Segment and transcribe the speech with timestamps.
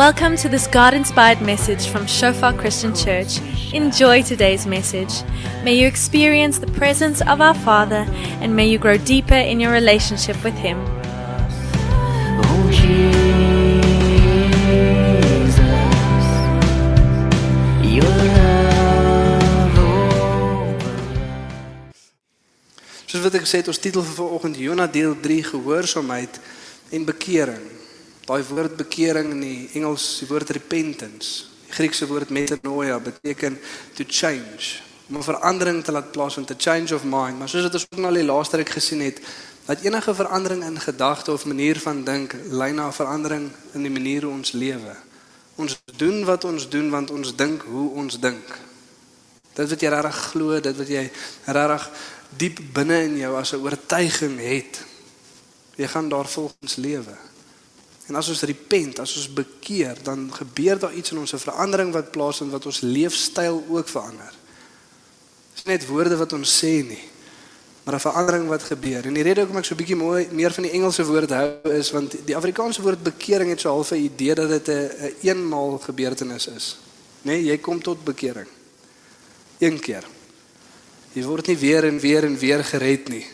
[0.00, 3.38] Welcome to this God inspired message from Shofar Christian Church.
[3.74, 5.12] Enjoy today's message.
[5.62, 8.06] May you experience the presence of our Father
[8.40, 10.78] and may you grow deeper in your relationship with Him.
[12.40, 13.04] Oh Jesus,
[17.84, 18.08] your
[18.38, 20.80] love oh.
[23.04, 26.40] Soos wat ek gesê het, ons titel vir vanoggend Jona deel 3 gehoorsaamheid
[26.88, 27.79] en bekering.
[28.30, 31.48] Daai woord bekering in die Engels, die woord repentance.
[31.66, 33.56] Die Griekse woord metanoia beteken
[33.98, 37.38] to change, om 'n verandering te laat plaasvind, 'n change of mind.
[37.38, 39.20] Maar soos wat ons ook nou al die laaste ruk gesien het,
[39.66, 43.90] dat enige verandering in gedagte of manier van dink lei na 'n verandering in die
[43.90, 44.96] manier hoe ons lewe.
[45.56, 48.58] Ons doen wat ons doen want ons dink hoe ons dink.
[49.54, 51.10] Dit wat jy regtig glo, dit wat jy
[51.44, 51.90] regtig
[52.36, 54.84] diep binne in jou as 'n oortuiging het.
[55.76, 57.29] Jy gaan daar volgens lewe.
[58.10, 61.92] En as ons repent, as ons bekeer, dan gebeur daar iets in ons 'n verandering
[61.92, 64.34] wat plaasvind wat ons leefstyl ook verander.
[65.54, 67.04] Dis net woorde wat ons sê nie,
[67.84, 69.06] maar 'n verandering wat gebeur.
[69.06, 71.90] En die rede hoekom ek so bietjie mooi meer van die Engelse woord hou is
[71.90, 75.78] want die Afrikaanse woord bekering het so half 'n idee dat dit 'n 'n eenmaal
[75.78, 76.78] gebeurtenis is.
[77.22, 78.48] Nee, jy kom tot bekering.
[79.58, 80.04] Een keer.
[81.12, 83.26] Jy word nie weer en weer en weer gered nie.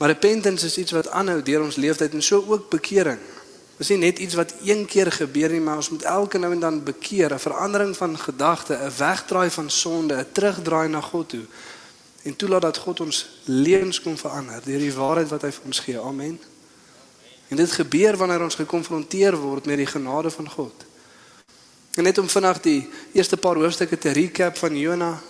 [0.00, 3.18] Maar repentance is iets wat aanhou deur ons lewenstyd en so ook bekering.
[3.76, 6.60] Dis nie net iets wat een keer gebeur nie, maar ons moet elke nou en
[6.60, 11.44] dan bekeer, 'n verandering van gedagte, 'n wegdraai van sonde, 'n terugdraai na God toe
[12.22, 15.78] en toelaat dat God ons lewens kom verander deur die waarheid wat hy vir ons
[15.78, 16.00] gee.
[16.00, 16.40] Amen.
[17.48, 20.84] En dit gebeur wanneer ons gekonfronteer word met die genade van God.
[21.94, 25.20] En net om vinnig die eerste paar hoofstukke te recap van Jona.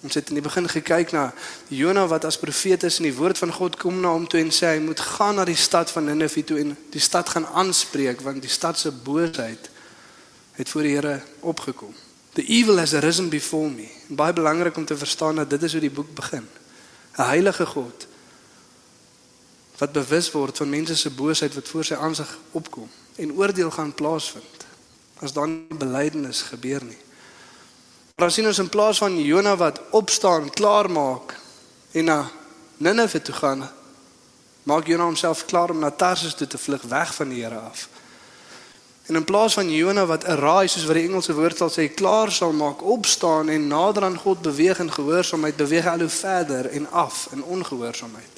[0.00, 1.26] Ons het in die begin gekyk na
[1.68, 4.52] Jona wat as profeet is en die woord van God kom na hom toe en
[4.54, 8.24] sê hy moet gaan na die stad van Ninive toe en die stad gaan aanspreek
[8.24, 9.68] want die stad se boosheid
[10.56, 11.92] het voor die Here opgekom.
[12.32, 13.88] The evil has arisen before me.
[14.08, 16.48] En baie belangrik om te verstaan dat dit is hoe die boek begin.
[17.16, 18.06] 'n Heilige God
[19.78, 23.94] wat bewus word van mense se boosheid wat voor sy aansig opkom en oordeel gaan
[23.94, 24.66] plaasvind
[25.20, 26.98] as dan belydenis gebeur nie.
[28.20, 31.38] Maar dan sien ons in plaas van Jona wat opstaan, klaar maak
[31.90, 32.30] en na
[32.76, 33.70] Ninive toe gaan,
[34.62, 37.88] maak Jona homself klaar om na Tarsus toe te vlug weg van die Here af.
[39.06, 41.94] En in plaas van Jona wat 'n raai soos wat die Engelse woord sal sê,
[41.94, 46.08] klaar sal maak, opstaan en nader aan God beweeg in gehoorsaamheid, beweeg hy al hoe
[46.08, 48.34] verder en af in ongehoorsaamheid.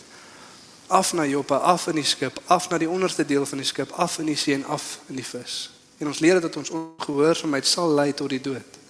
[0.86, 3.92] Af na Joppa, af in die skip, af na die onderste deel van die skip,
[3.92, 5.70] af in die see en af in die vis.
[5.98, 8.81] En ons leer dat ons ongehoorsaamheid sal lei tot die dood.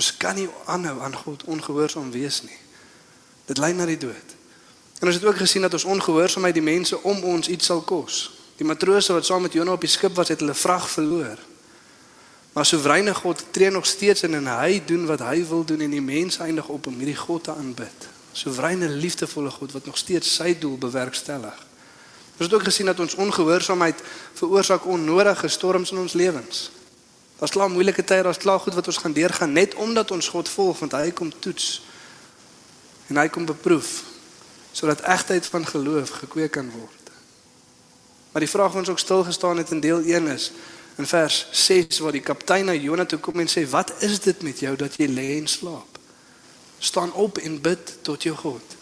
[0.00, 2.56] Ons kan nie aanhou aan God ongehoorsaam wees nie.
[3.44, 4.36] Dit lei na die dood.
[5.00, 8.22] En ons het ook gesien dat ons ongehoorsaamheid die mense om ons iets sal kos.
[8.56, 11.36] Die matrose wat saam met Jonah op die skip was, het hulle vrag verloor.
[12.56, 15.92] Maar soewereine God tree nog steeds in en hy doen wat hy wil doen en
[15.92, 18.08] die mense eindig op om hierdie God te aanbid.
[18.32, 21.56] Soewereine liefdevolle God wat nog steeds sy doel bewerkstellig.
[22.40, 24.00] Ons het ook gesien dat ons ongehoorsaamheid
[24.40, 26.70] veroorsaak onnodige storms in ons lewens.
[27.40, 30.48] Daar's klaar moeilike tye, daar's klaar goed wat ons gaan deurgaan net omdat ons God
[30.48, 31.80] volg want hy kom toets.
[33.08, 34.02] En hy kom beproef
[34.76, 37.08] sodat egtheid van geloof gekweek kan word.
[38.32, 40.52] Maar die vraag wat ons ook stil gestaan het in deel 1 is
[41.00, 44.42] in vers 6 waar die kaptein na Jona toe kom en sê wat is dit
[44.42, 45.98] met jou dat jy lê en slaap?
[46.78, 48.76] Staan op en bid tot jou God.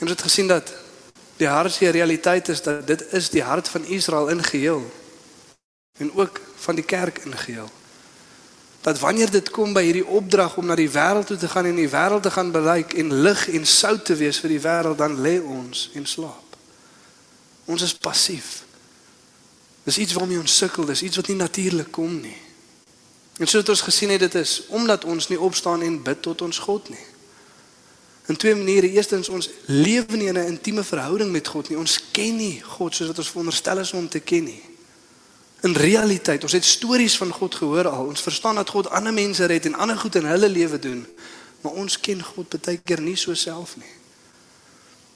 [0.00, 0.72] En ons het gesien dat
[1.36, 4.82] die hartse realiteit is dat dit is die hart van Israel in geheel
[5.98, 7.70] en ook van die kerk in geheel.
[8.84, 11.78] Dat wanneer dit kom by hierdie opdrag om na die wêreld toe te gaan en
[11.78, 15.16] die wêreld te gaan bereik en lig en sout te wees vir die wêreld dan
[15.24, 16.58] lê ons en slaap.
[17.64, 18.62] Ons is passief.
[19.84, 22.36] Dis iets waarmee ons sukkel, dis iets wat nie natuurlik kom nie.
[23.40, 26.58] En soos ons gesien het, dit is omdat ons nie opstaan en bid tot ons
[26.58, 27.06] God nie.
[28.26, 28.88] In twee maniere.
[28.88, 31.78] Eerstens ons lewe nie in 'n intieme verhouding met God nie.
[31.78, 34.62] Ons ken nie God soos wat ons veronderstel is om te ken nie.
[35.64, 38.06] In realiteit, ons het stories van God gehoor al.
[38.12, 41.06] Ons verstaan dat God ander mense red en ander goed in hulle lewe doen.
[41.60, 43.92] Maar ons ken God baie keer nie so self nie.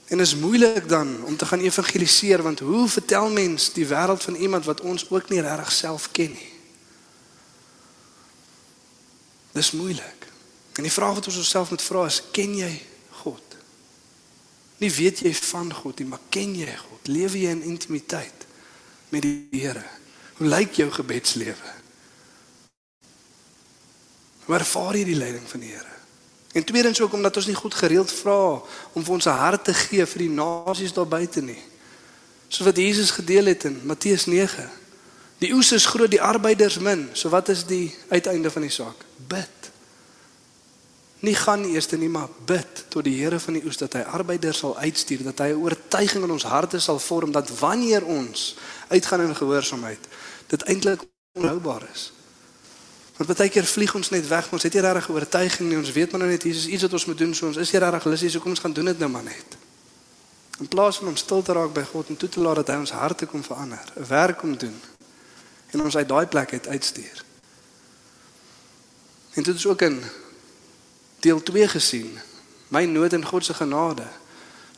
[0.09, 4.35] En is moeilik dan om te gaan evangeliseer want hoe vertel mens die wêreld van
[4.35, 6.49] iemand wat ons ook nie regtig self ken nie?
[9.53, 10.25] Dis moeilik.
[10.73, 12.71] En die vraag wat ons onsself moet vra is: ken jy
[13.21, 13.57] God?
[14.81, 17.07] Nie weet jy van God nie, maar ken jy God?
[17.07, 18.47] Lewe jy in intimiteit
[19.13, 19.85] met die Here?
[20.39, 21.71] Hoe lyk jou gebedslewe?
[24.47, 25.97] Hoe ervaar jy die leiding van die Here?
[26.55, 28.61] En tweedens ook omdat ons nie goed gereeld vra
[28.95, 31.59] om vir ons hart te gee vir die nasies daar buite nie.
[32.47, 34.63] Soos wat Jesus gedeel het in Matteus 9.
[35.43, 37.09] Die oes is groot, die arbeiders min.
[37.13, 39.03] So wat is die uiteinde van die saak?
[39.27, 39.69] Bid.
[41.19, 44.63] Nie gaan eers nie, maar bid tot die Here van die oes dat hy arbeiders
[44.63, 48.55] sal uitstuur, dat hy 'n oortuiging in ons harte sal vorm dat wanneer ons
[48.87, 50.07] uitgaan in gehoorsaamheid,
[50.49, 51.05] dit eintlik
[51.37, 52.09] onhoubaar is.
[53.19, 55.77] Want baie keer vlieg ons net weg, ons het nie regtig oortuiging nie.
[55.77, 57.81] Ons weet maar nou net is iets wat ons moet doen, so ons is nie
[57.83, 59.57] regtig lus nie, so kom ons gaan doen dit nou maar net.
[60.63, 62.77] In plaas van om stil te raak by God en toe te laat dat hy
[62.79, 64.75] ons harte kom verander, 'n werk kom doen
[65.71, 67.23] en ons uit daai plek uit uitstuur.
[69.35, 70.03] En dit is ook in
[71.19, 72.19] deel 2 gesien,
[72.67, 74.07] my nood en God se genade.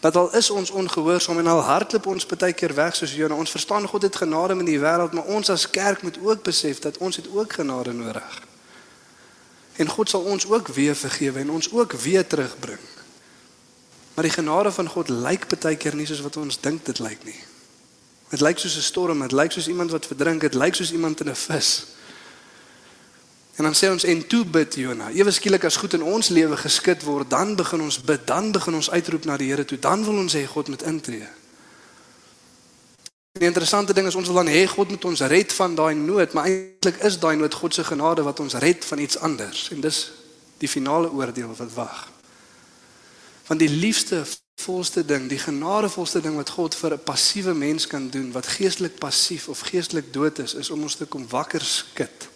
[0.02, 3.52] Dat al is ons ongehoorsaam en al hardloop ons baie keer weg soos Jona, ons
[3.54, 6.98] verstaan God het genade in die wêreld, maar ons as kerk moet ook besef dat
[6.98, 8.42] ons het ook genade nodig.
[9.78, 12.82] En God sal ons ook weer vergewe en ons ook weer terugbring.
[14.14, 17.22] Maar die genade van God lyk baie keer nie soos wat ons dink dit lyk
[17.24, 17.40] nie.
[18.34, 21.22] Dit lyk soos 'n storm, dit lyk soos iemand wat verdrink, dit lyk soos iemand
[21.22, 21.86] in 'n vis.
[23.62, 25.12] En dan sê ons en toe bid Jona.
[25.14, 28.74] Ewe skielik as goed in ons lewe geskit word, dan begin ons bid, dan begin
[28.74, 29.78] ons uitroep na die Here toe.
[29.78, 31.28] Dan wil ons hê God moet intree.
[33.38, 36.34] Die interessante ding is ons wil dan hê God moet ons red van daai nood,
[36.34, 39.68] maar eintlik is daai nood God se genade wat ons red van iets anders.
[39.78, 40.02] En dis
[40.58, 42.02] die finale oordeel wat wag.
[43.46, 44.24] Want die liefste
[44.66, 48.98] volste ding, die genadevolste ding wat God vir 'n passiewe mens kan doen, wat geestelik
[48.98, 52.31] passief of geestelik dood is, is om ons te kom wakker skud.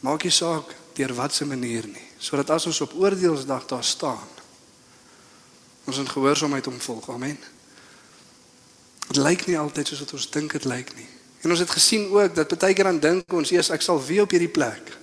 [0.00, 4.28] Maak nie saak deur watter manier nie, sodat as ons op oordeelsdag daar staan,
[5.86, 7.08] ons in gehoorsaamheid hom volg.
[7.10, 7.38] Amen.
[9.06, 11.08] Dit lyk nie altyd soos wat ons dink dit lyk nie.
[11.44, 14.22] En ons het gesien ook dat baie keer dan dink ons, "Jesus, ek sal weer
[14.22, 14.98] op hierdie plek.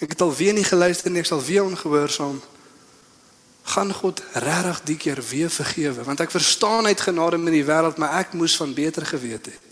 [0.00, 2.40] Ek het al weer nie geluister nie, ek sal weer ongehoorsaam."
[3.62, 7.66] gaan God regtig die keer weer vergewe want ek verstaan hy het genade met die
[7.66, 9.69] wêreld maar ek moes van beter geweet het.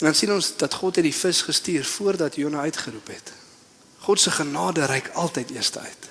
[0.00, 3.32] En dan sien ons dat God het die vis gestuur voordat Jona uitgeroep het.
[3.98, 6.08] God se genade reik altyd eers uit.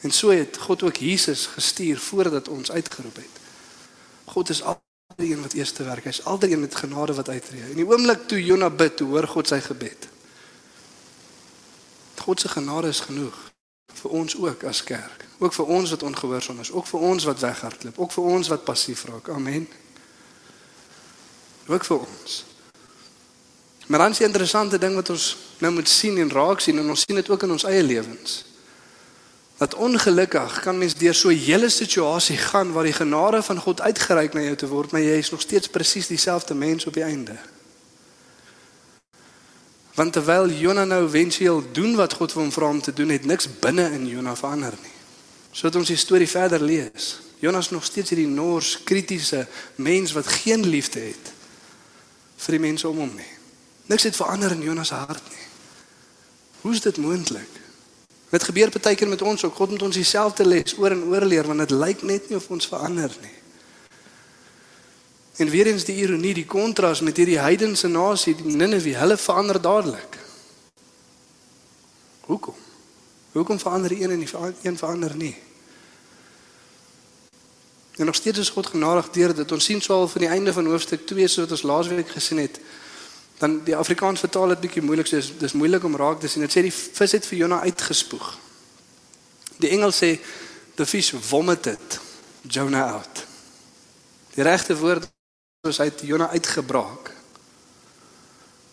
[0.00, 3.40] En so het God ook Jesus gestuur voordat ons uitgeroep het.
[4.24, 4.82] God is altyd
[5.16, 6.04] die een wat eers te werk.
[6.04, 7.70] Hy's altyd een met genade wat uitreë.
[7.70, 10.08] In die oomblik toe Jona bid, toe hoor God sy gebed.
[12.18, 13.38] God se genade is genoeg
[14.02, 15.26] vir ons ook as kerk.
[15.38, 18.64] Ook vir ons wat ongehoorsaam is, ook vir ons wat weghardloop, ook vir ons wat
[18.64, 19.28] passief raak.
[19.28, 19.68] Amen.
[21.66, 22.42] Ook vir ons.
[23.92, 26.86] Maar dan is die interessante ding wat ons nou moet sien en raak sien en
[26.88, 28.38] ons sien dit ook in ons eie lewens.
[29.60, 33.80] Dat ongelukkig kan mens deur so 'n hele situasie gaan waar die genade van God
[33.80, 37.02] uitgereik na jou te word, maar jy is nog steeds presies dieselfde mens op die
[37.02, 37.36] einde.
[39.94, 43.24] Want terwyl Jona nou wensieel doen wat God vir hom vra om te doen, het
[43.24, 44.96] niks binne in Jona verander nie.
[45.50, 47.20] Sodat ons die storie verder lees.
[47.38, 51.32] Jona is nog steeds hierdie nors kritiese mens wat geen liefde het
[52.36, 53.41] vir die mense om hom nie.
[53.86, 55.46] Niks het verander in Jona se hart nie.
[56.60, 57.60] Hoe is dit moontlik?
[58.30, 59.54] Dit gebeur baie keer met ons ook.
[59.54, 62.48] God moet ons dieselfde les oor en oor leer want dit lyk net nie of
[62.48, 63.36] ons verander nie.
[65.36, 69.60] En weer eens die ironie, die kontras met hierdie heidense nasie, die Ninive, hulle verander
[69.60, 70.18] dadelik.
[72.28, 72.56] Hoekom?
[73.32, 74.30] Hoekom verander die een en die
[74.62, 75.34] een verander nie?
[77.96, 79.52] En nog steeds is God genadig deur dit.
[79.52, 82.60] Ons sien swaal van die einde van hoofstuk 2 soos wat ons laasweek gesien het.
[83.38, 86.42] Dan die Afrikaans vertaal dit bietjie moeilik, so dis dis moeilik om raak te sien.
[86.42, 88.28] Dit sê die vis het vir Jona uitgespoeg.
[89.62, 90.16] Die Engels sê
[90.76, 92.00] the fish vomited
[92.42, 93.24] Jonah out.
[94.34, 95.08] Die regte woord
[95.68, 97.12] is hy het Jona uitgebraak.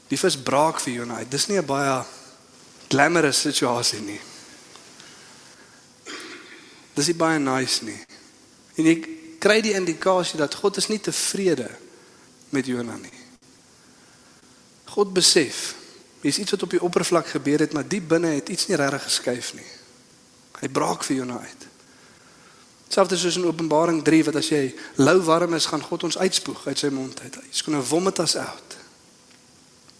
[0.09, 1.31] Die vis braak vir Jona uit.
[1.31, 2.03] Dis nie 'n baie
[2.89, 4.21] glamorous situasie nie.
[6.95, 7.99] Dis nie baie nice nie.
[8.75, 8.95] En jy
[9.39, 11.69] kry die indikasie dat God is nie tevrede
[12.49, 13.18] met Jona nie.
[14.99, 15.75] God besef,
[16.19, 19.05] dis iets wat op die oppervlak gebeur het, maar diep binne het iets nie regtig
[19.07, 19.67] geskuif nie.
[20.59, 21.67] Hy braak vir Jona uit.
[22.89, 24.63] Selfs soos in Openbaring 3 wat as jy
[24.99, 27.37] lou warm is, gaan God ons uitspoeg uit sy mond uit.
[27.45, 28.77] Hy's to vomit us out.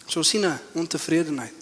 [0.09, 1.59] So sien 'n ontevredenheid.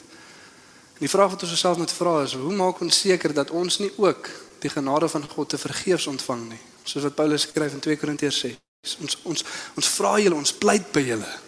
[0.97, 3.77] En die vraag wat ons osself moet vra is, hoe maak ons seker dat ons
[3.77, 4.29] nie ook
[4.59, 6.63] die genade van God te vergeefs ontvang nie?
[6.83, 8.57] Soos wat Paulus skryf in 2 Korintiërs 6.
[9.01, 9.43] Ons ons
[9.75, 11.46] ons vra julle, ons pleit by julle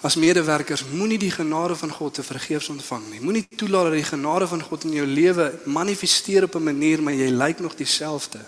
[0.00, 3.20] as medewerkers moenie die genade van God te vergeefs ontvang nie.
[3.20, 7.14] Moenie toelaat dat die genade van God in jou lewe manifesteer op 'n manier maar
[7.14, 8.40] jy lyk nog dieselfde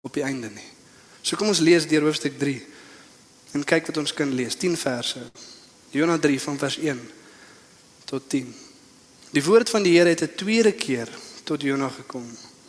[0.00, 0.70] op die einde nie.
[1.22, 2.66] So kom ons lees deur hoofstuk 3
[3.52, 4.54] en kyk wat ons kan lees.
[4.54, 5.18] 10 verse.
[5.90, 7.10] Jonas 3 van vers 1
[8.04, 8.54] tot 10.
[9.30, 11.08] Die woord van die Here het 'n tweede keer
[11.44, 12.26] tot Jonas gekom.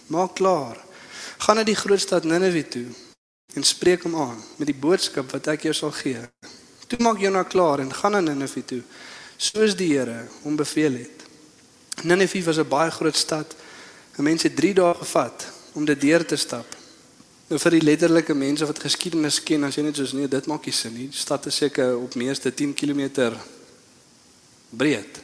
[0.07, 0.77] Maak klaar.
[1.37, 2.85] Gaan na die groot stad Ninive toe
[3.53, 6.19] en spreek hom aan met die boodskap wat ek jou sal gee.
[6.87, 8.81] Toe maak Jona klaar en gaan na Ninive toe,
[9.37, 11.25] soos die Here hom beveel het.
[12.03, 13.55] Ninive was 'n baie groot stad.
[14.17, 16.65] 'n Mens het 3 dae gevat om dit deur te stap.
[17.47, 20.65] Nou vir die letterlike mense wat geskiedenis ken, as jy net soos nee, dit maak
[20.65, 21.07] nie sin nie.
[21.07, 23.33] Die stad is seker op meeste 10 km
[24.69, 25.21] breed.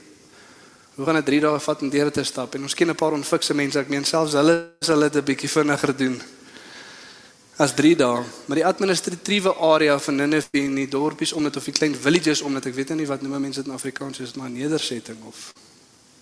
[0.96, 2.56] Hoe gaan dit 3 dae vat om deur te stap?
[2.56, 5.50] En ons ken 'n paar onfikse mense, ek meen selfs hulle sal dit 'n bietjie
[5.50, 6.22] vinniger doen
[7.58, 8.24] as 3 dae.
[8.46, 12.42] Maar die administratiewe area van Ninive en die dorpies om dit of die klein villages
[12.42, 15.22] om dit, ek weet nie wat noem mense dit in Afrikaans, is dit maar nedersetting
[15.30, 15.52] of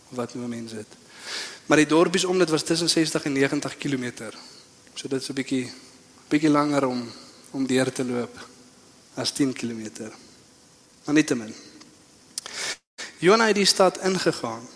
[0.10, 1.00] wat noem mense dit.
[1.66, 4.32] Maar die dorpies om dit was tussen 60 en 90 km.
[4.96, 5.72] So dit is 'n bietjie
[6.28, 7.12] bietjie langer om
[7.52, 8.48] om deur te loop
[9.16, 10.12] as 10 km.
[11.06, 11.54] Maar nietemin.
[13.18, 14.68] Jona het die stad ingegaan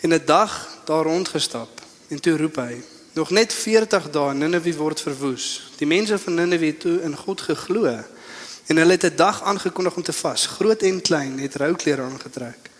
[0.00, 2.82] en 'n dag daar rondgestap en toe roep hy:
[3.16, 7.40] "Nog net 40 dae Ninive word verwoes." Die mense van Ninive het toe in God
[7.40, 7.86] geglo
[8.66, 10.46] en hulle het 'n dag aangekondig om te vas.
[10.46, 12.70] Groot en klein het rouklere aangetrek.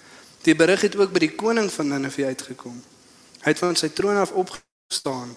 [0.42, 2.82] Die berig het ook by die koning van Ninive uitgekom.
[3.40, 5.36] Hy het van sy troon af opgestaan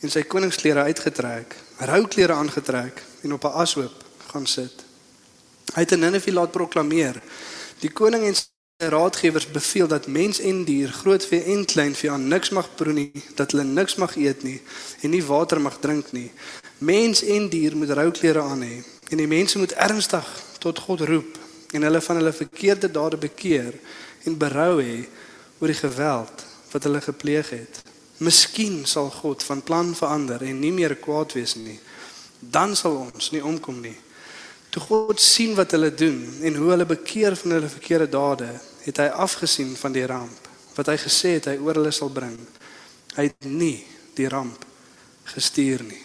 [0.00, 4.84] en sy koningsklere uitgetrek, rouklere aangetrek en op 'n ashoop gaan sit.
[5.74, 7.22] Hy het in Ninive laat proklameer:
[7.78, 8.34] "Die koning en
[8.88, 12.92] raadgewers beveel dat mens en dier, groot vee en klein vee aan niks mag proe
[12.92, 14.60] nie, dat hulle niks mag eet nie
[15.02, 16.30] en nie water mag drink nie.
[16.78, 20.26] Mens en dier moet rouklere aan hê en die mense moet ernstig
[20.58, 21.38] tot God roep
[21.76, 23.76] en hulle van hulle verkeerde dade bekeer
[24.24, 25.04] en berou hê
[25.60, 27.82] oor die geweld wat hulle gepleeg het.
[28.20, 31.78] Miskien sal God van plan verander en nie meer kwaad wees nie.
[32.40, 33.96] Dan sal ons nie omkom nie.
[34.70, 38.50] Toe God sien wat hulle doen en hoe hulle bekeer van hulle verkeerde dade,
[38.84, 42.38] het hy afgesien van die ramp wat hy gesê het hy oor hulle sal bring.
[43.16, 43.84] Hy het nie
[44.16, 44.64] die ramp
[45.34, 46.00] gestuur nie.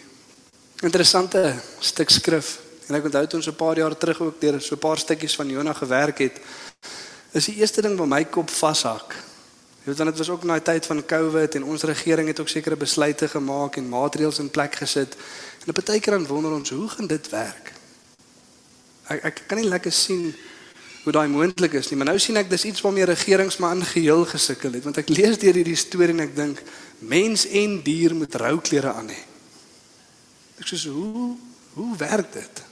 [0.82, 4.74] Interessante stuk skrif en ek onthou toe ons 'n paar jaar terug ook deur so
[4.74, 6.40] 'n paar stukkies van Jona gewerk het,
[7.32, 9.14] is die eerste ding wat my kop vashak
[9.86, 12.40] Jy weet dan dit was ook na die tyd van COVID en ons regering het
[12.42, 15.14] ook sekere besluite gemaak en maatreëls in plek gesit.
[15.62, 17.72] En op 'n dan wonder ons hoe gaan dit werk?
[19.06, 20.34] Ek ek kan nie lekker sien
[21.06, 23.86] hoe daai moontlik is nie, maar nou sien ek dis iets waarmee regerings maar in
[23.86, 26.62] geheel gesukkel het want ek lees deur hierdie storie en ek dink
[27.06, 29.20] mens en dier moet rouklere aan hê.
[30.58, 31.36] Ek sê hoe
[31.76, 32.62] hoe werk dit?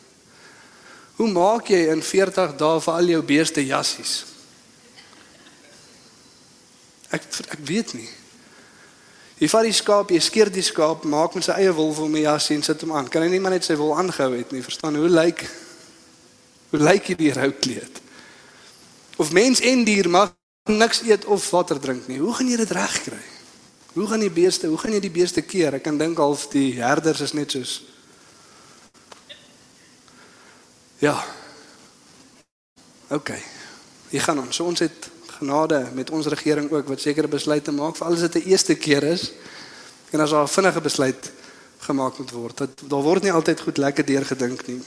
[1.20, 4.16] Hoe maak jy in 40 dae vir al jou beeste jassies?
[7.14, 8.10] Ek ek weet nie.
[9.38, 12.24] Jy vat die skaap, jy skeer die skaap, maak met sy eie wol vir my
[12.24, 13.10] jas en sit hom aan.
[13.12, 14.64] Kan hy nie maar net sy wol aangehou het nie?
[14.64, 15.46] Verstaan hoe lyk
[16.72, 18.03] hoe lyk hierdie roukleed?
[19.16, 22.18] Of mens en dier mag niks eet of water drink nie.
[22.18, 23.22] Hoe gaan jy dit regkry?
[23.94, 25.74] Hoe gaan die beeste, hoe gaan jy die beeste keer?
[25.74, 27.82] Ek kan dink half die herders is net soos
[31.04, 31.24] Ja.
[33.12, 33.30] OK.
[34.08, 34.56] Hier gaan ons.
[34.56, 38.34] So ons het genade met ons regering ook wat sekere besluite maak vir alles wat
[38.34, 39.32] 'n eerste keer is.
[40.10, 41.32] En as daar 'n vinnige besluit
[41.78, 44.80] gemaak moet word, dat daar word nie altyd goed lekker deurgedink nie.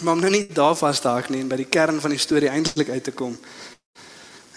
[0.00, 2.18] Maar om nou nie daar vas te haak nie en by die kern van die
[2.18, 3.36] storie eintlik uit te kom.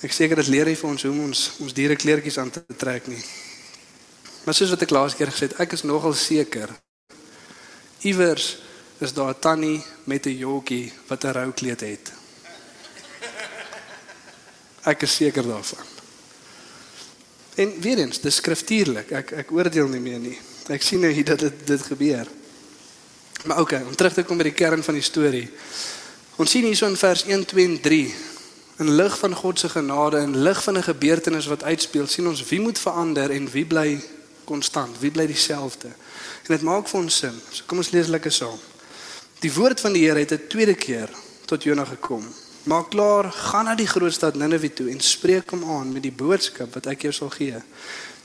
[0.03, 3.07] Ek seker dit leer hy vir ons hoe ons ons diere kleertjies aan te trek
[3.07, 3.21] nie.
[4.43, 6.71] Maar soos wat ek laas keer gesê het, ek is nogal seker
[8.03, 8.57] iewers
[8.99, 12.11] is daar 'n tannie met 'n jockie wat 'n roukleed het.
[14.83, 15.85] Ek is seker daarvan.
[17.55, 19.11] En weer eens, dis skriftuurlik.
[19.11, 20.39] Ek ek oordeel nie meer nie.
[20.67, 22.27] Ek sien nou hier dat dit dit gebeur.
[23.43, 25.49] Maar oké, okay, om terug te kom by die kern van die storie.
[26.35, 28.15] Ons sien hierso in vers 1, 2 en 3
[28.77, 32.43] in lig van God se genade en lig van 'n gebeurtenis wat uitspeel, sien ons
[32.49, 34.01] wie moet verander en wie bly
[34.43, 35.87] konstant, wie bly dieselfde.
[36.47, 37.41] En dit maak vir ons sin.
[37.51, 38.59] So kom ons lees lekker saam.
[39.39, 41.09] Die woord van die Here het 'n tweede keer
[41.45, 42.27] tot Jona gekom.
[42.63, 46.11] Maak klaar, gaan na die groot stad Ninive toe en spreek hom aan met die
[46.11, 47.61] boodskap wat ek jou sal gee.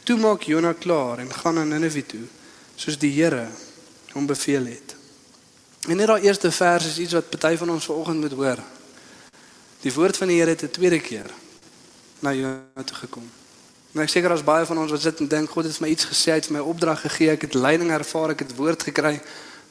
[0.05, 2.27] Toe maak Jona klaar en gaan na Ninive toe,
[2.77, 3.49] soos die Here
[4.13, 4.98] hom beveel het.
[5.87, 8.63] En net daai eerste vers is iets wat party van ons vanoggend moet hoor.
[9.81, 11.31] Die woord van die Here het 'n tweede keer
[12.19, 13.31] na Jona toe gekom.
[13.93, 15.93] Maar ek seker as baie van ons wat sit en dink God het vir my
[15.93, 19.23] iets gesê, het my opdrag gegee, ek het leiding ervaar, ek het woord gekry,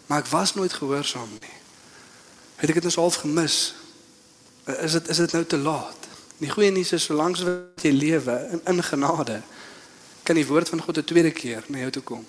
[0.05, 1.57] maar ek was nooit gehoorsaam nie.
[2.55, 3.73] Het ek dit ons half gemis?
[4.67, 6.07] is dit is dit nou te laat.
[6.37, 9.41] Die goeie nuus is solank wat jy lewe in, in genade
[10.27, 12.25] kan die woord van God 'n tweede keer na jou toe kom.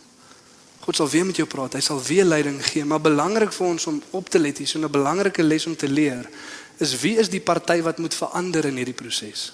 [0.88, 1.74] God sal weer met jou praat.
[1.76, 4.78] Hy sal weer leiding gee, maar belangrik vir ons om op te let hier, so
[4.78, 6.24] 'n belangrike les om te leer
[6.78, 9.52] is wie is die party wat moet verander in hierdie proses?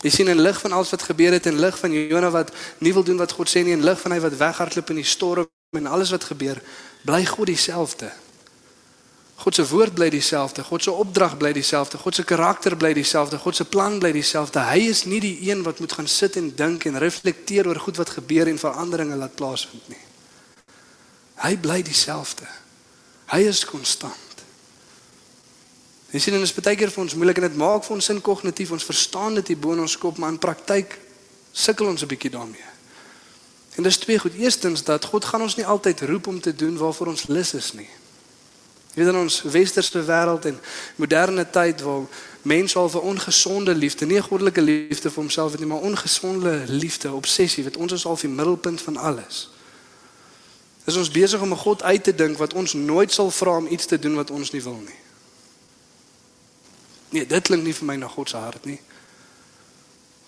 [0.00, 2.92] Jy sien in lig van alles wat gebeur het en lig van Jona wat nie
[2.92, 5.48] wil doen wat God sê nie en lig van hy wat weghardloop in die storm
[5.76, 6.62] en alles wat gebeur,
[7.04, 8.12] bly God dieselfde.
[9.40, 13.38] God se woord bly dieselfde, God se opdrag bly dieselfde, God se karakter bly dieselfde,
[13.40, 14.60] God se plan bly dieselfde.
[14.68, 17.96] Hy is nie die een wat moet gaan sit en dink en reflekteer oor goed
[17.96, 20.02] wat gebeur en veranderinge laat plaasvind nie.
[21.40, 22.44] Hy bly dieselfde.
[23.32, 24.44] Hy is konstant.
[26.10, 28.10] Jy sien en dit is baie keer vir ons moeilik en dit maak vir ons
[28.10, 28.74] sin kognitief.
[28.76, 30.98] Ons verstaan dit hier bo in ons kop, maar in praktyk
[31.52, 32.68] sukkel ons 'n bietjie daarmee.
[33.76, 34.34] En dis twee goed.
[34.34, 37.72] Eerstens dat God gaan ons nie altyd roep om te doen waarvoor ons lus is
[37.72, 37.88] nie.
[38.90, 40.58] Jy weet in ons westerse wêreld en
[40.96, 42.08] moderne tyd waar
[42.42, 47.12] mense al vir ongesonde liefde, nie 'n goddelike liefde vir homself nie, maar ongesonde liefde,
[47.12, 49.50] obsessie, wat ons is al die middelpunt van alles.
[50.84, 53.66] Is ons besig om 'n God uit te dink wat ons nooit sal vra om
[53.66, 54.98] iets te doen wat ons nie wil nie.
[57.08, 58.80] Nee, dit klink nie vir my na God se hart nie.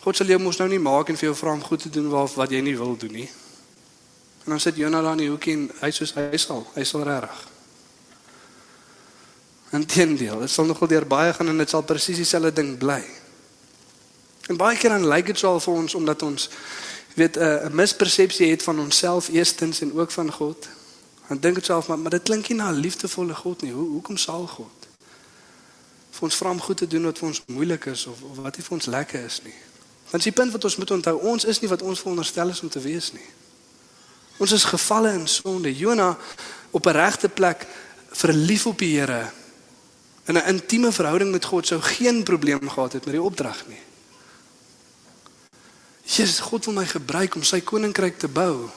[0.01, 2.09] God sal jou mos nou nie maak en vir jou vra om goed te doen
[2.09, 3.31] wat wat jy nie wil doen nie.
[4.45, 7.03] En dan sit Jonah daar in die hoekie en hy soos hy sal, hy sal
[7.03, 7.52] regtig.
[9.73, 13.01] Inteendeel, dit sal nogal deur baie gaan en dit sal presies dieselfde ding bly.
[14.53, 16.49] En baie keer dan lyk dit so al vir ons omdat ons
[17.17, 20.69] weet 'n 'n mispersepsie het van onsself eerstens en ook van God.
[21.29, 23.73] Dan dink dit self maar maar dit klink nie na 'n liefdevolle God nie.
[23.73, 24.81] Hoe hoekom sal God
[26.11, 28.57] vir ons vra om goed te doen wat vir ons moeilik is of of wat
[28.57, 29.55] nie vir ons lekker is nie?
[30.11, 32.69] Want die punt wat ons moet onthou, ons is nie wat ons veronderstel is om
[32.69, 33.29] te wees nie.
[34.37, 35.77] Ons is gevalle in sonde.
[35.77, 36.19] Jona
[36.71, 37.67] op 'n regte plek
[38.11, 39.33] verlief op die Here
[40.25, 43.81] in 'n intieme verhouding met God sou geen probleem gehad het met die opdrag nie.
[46.03, 48.69] Jesus, God wil my gebruik om sy koninkryk te bou.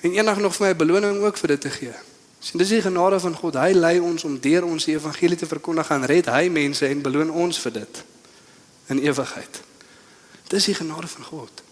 [0.00, 1.94] En eendag nog vir my 'n beloning ook vir dit te gee.
[2.38, 3.54] Sien, dis die genade van God.
[3.54, 7.02] Hy lei ons om deur ons die evangelie te verkondig en red hy mense en
[7.02, 8.04] beloon ons vir dit
[8.86, 9.60] in ewigheid.
[10.48, 11.62] Dis die genade van God.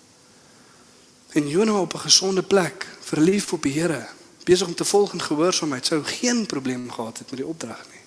[1.33, 4.07] En Jonah op 'n gesonde plek, verlief op die Here,
[4.45, 8.00] besig om te volg in gehoorsaamheid, sou geen probleem gehad het met die opdrag nie.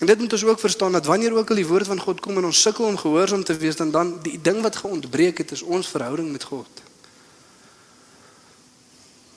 [0.00, 2.36] En dit moet ons ook verstaan dat wanneer ook al die woord van God kom
[2.36, 5.62] en ons sukkel om gehoorsaam te wees, dan dan die ding wat geontbreek het is
[5.62, 6.68] ons verhouding met God.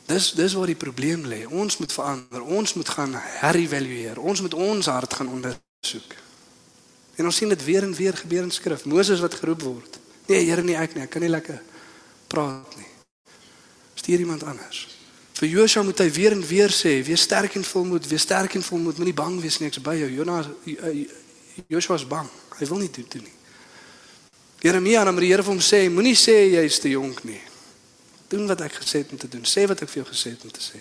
[0.06, 1.43] Dis dis waar die probleem lê.
[1.47, 2.41] Ons moet verander.
[2.41, 4.19] Ons moet gaan herëvalueer.
[4.19, 6.15] Ons moet ons hart gaan ondersoek.
[7.15, 8.86] En ons sien dit weer en weer gebeur in skrif.
[8.86, 9.99] Moses wat geroep word.
[10.28, 11.04] Nee, Here nie ek nie.
[11.04, 11.60] Ek kan nie lekker
[12.28, 12.88] praat nie.
[13.99, 14.92] Stuur iemand anders.
[15.43, 18.63] Vir Joshua moet hy weer en weer sê, wees sterk en volmoed, wees sterk en
[18.63, 20.08] volmoed, moenie bang wees nie, ek's by jou.
[20.15, 20.47] Jonas
[21.67, 22.29] Joshua is bang.
[22.62, 23.36] Hy wil nie doen doen nie.
[24.63, 27.41] Jeremia dan moet die Here vir hom sê, moenie sê jy's te jonk nie.
[28.32, 29.43] Doen wat ek gesê het om te doen.
[29.43, 30.79] Sê wat ek vir jou gesê het om te sê.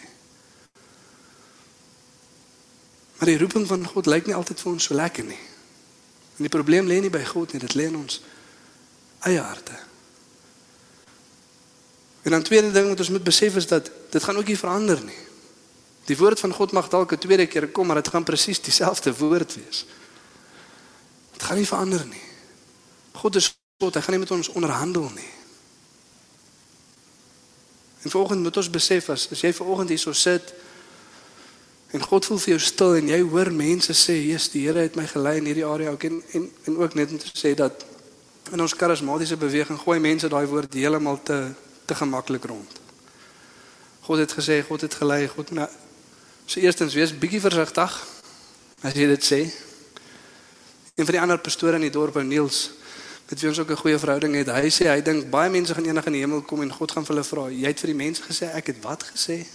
[3.19, 5.43] Maar die roeping van God lyk nie altyd vir ons so lekker nie.
[6.39, 8.23] En die probleem lê nie by God nie, dit lê in ons
[9.27, 9.75] eie harte.
[12.23, 15.05] En dan tweede ding wat ons moet besef is dat dit gaan ook nie verander
[15.05, 15.19] nie.
[16.05, 19.17] Die woord van God mag dalk 'n tweede keer kom, maar dit gaan presies dieselfde
[19.17, 19.87] woord wees.
[21.33, 22.27] Dit gaan nie verander nie.
[23.13, 25.33] God is God, hy gaan nie met ons onderhandel nie.
[28.03, 30.55] En vanoggend moet ons besef as as jy vanoggend hier so sit
[31.93, 34.97] en God voel vir jou stil en jy hoor mense sê, "Jesus, die Here het
[34.97, 37.85] my gelei in hierdie area ook en en en ook net om te sê dat
[38.53, 42.81] in ons karismatiese beweging gooi mense daai woord heeltemal te te gemaklik rond.
[44.03, 45.69] God het gesê, God het gelei, God nou
[46.47, 47.99] so eerstens wees bietjie versigtig
[48.83, 49.41] as jy dit sê.
[50.99, 52.71] En vir die ander pastore in die dorp, Niels,
[53.31, 55.85] met wie ons ook 'n goeie verhouding het, hy sê hy dink baie mense gaan
[55.85, 58.03] eendag in die hemel kom en God gaan vir hulle vra, jy het vir die
[58.05, 59.47] mense gesê ek het wat gesê?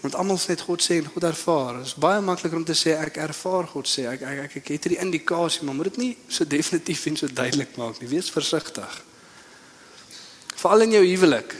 [0.00, 1.80] Want almal sê God sê en God ervaar.
[1.80, 4.06] Dit is baie makliker om te sê ek ervaar God sê.
[4.06, 7.26] Ek ek ek, ek het hierdie indikasie, maar moet dit nie so definitief en so
[7.26, 8.10] duidelik maak nie.
[8.12, 9.00] Wees versigtig.
[10.58, 11.56] Veral in jou huwelik.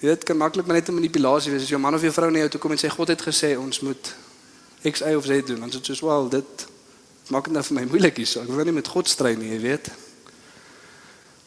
[0.00, 2.30] Jy weet kan maklik maar net 'n manipulasie wees as jou man of jou vrou
[2.30, 4.14] na jou toe kom en sê God het gesê ons moet
[4.84, 5.60] X Y of Z doen.
[5.60, 6.66] Dan sê soos wel dit
[7.28, 8.40] maak dit nou vir my moeilik hier so.
[8.40, 9.90] Ek wil nie met God stry nie, jy weet.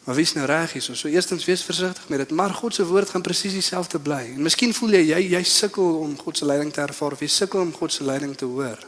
[0.08, 0.82] Maar wie's nou reg hier?
[0.82, 4.22] So eerstens wees versigtig met dit, maar God se woord gaan presies dieselfde bly.
[4.38, 7.28] En miskien voel jy jy jy sukkel om God se leiding te ervaar of jy
[7.28, 8.80] sukkel om God se leiding te hoor.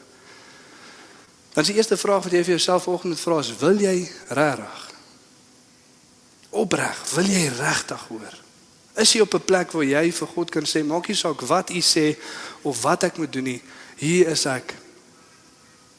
[1.54, 3.96] Dan is die eerste vraag wat jy vir jouself vanoggend moet vra is: Wil jy
[4.30, 4.86] regtig
[6.50, 8.38] opreg, wil jy regtig hoor?
[9.04, 11.70] Is jy op 'n plek waar jy vir God kan sê, maak nie saak wat
[11.70, 12.16] U sê
[12.64, 13.62] of wat ek moet doen nie,
[13.98, 14.74] hier is ek.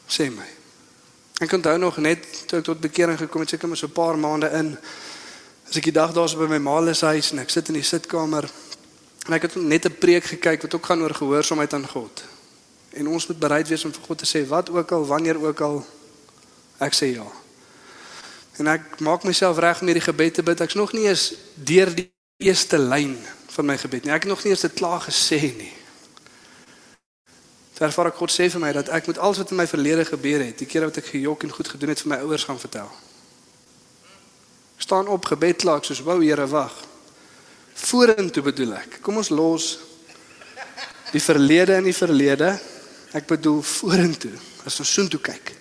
[0.08, 0.48] Sê my.
[1.40, 4.18] Ek onthou nog net toe ek tot bekering gekom het, seker maar so 'n paar
[4.18, 4.78] maande in.
[5.70, 7.76] As ek die dag daar so by my ma se huis en ek sit in
[7.78, 8.48] die sitkamer
[9.28, 12.24] en ek het net 'n preek gekyk wat ook gaan oor gehoorsaamheid aan God.
[12.90, 15.60] En ons moet bereid wees om vir God te sê wat ook al, wanneer ook
[15.60, 15.86] al
[16.78, 17.26] ek sê ja.
[18.58, 20.60] En ek maak myself reg om hierdie gebed te bid.
[20.60, 23.16] Ek's nog nie eens deur die eerste lyn
[23.54, 24.12] van my gebed nie.
[24.12, 25.72] Ek het nog nie eens dit klaar gesê nie.
[27.78, 30.04] Daar ervaar ek God sê vir my dat ek moet alles wat in my verlede
[30.04, 32.58] gebeur het, die kere wat ek gejok en goed gedoen het vir my ouers gaan
[32.58, 32.90] vertel.
[34.80, 36.72] Staan op gebed klaar, ek soos wou Here wag.
[37.80, 39.00] Vorentoe bedoel ek.
[39.04, 39.70] Kom ons los
[41.12, 42.54] die verlede in die verlede.
[43.16, 44.32] Ek bedoel vorentoe.
[44.64, 45.52] As ons soontoe kyk.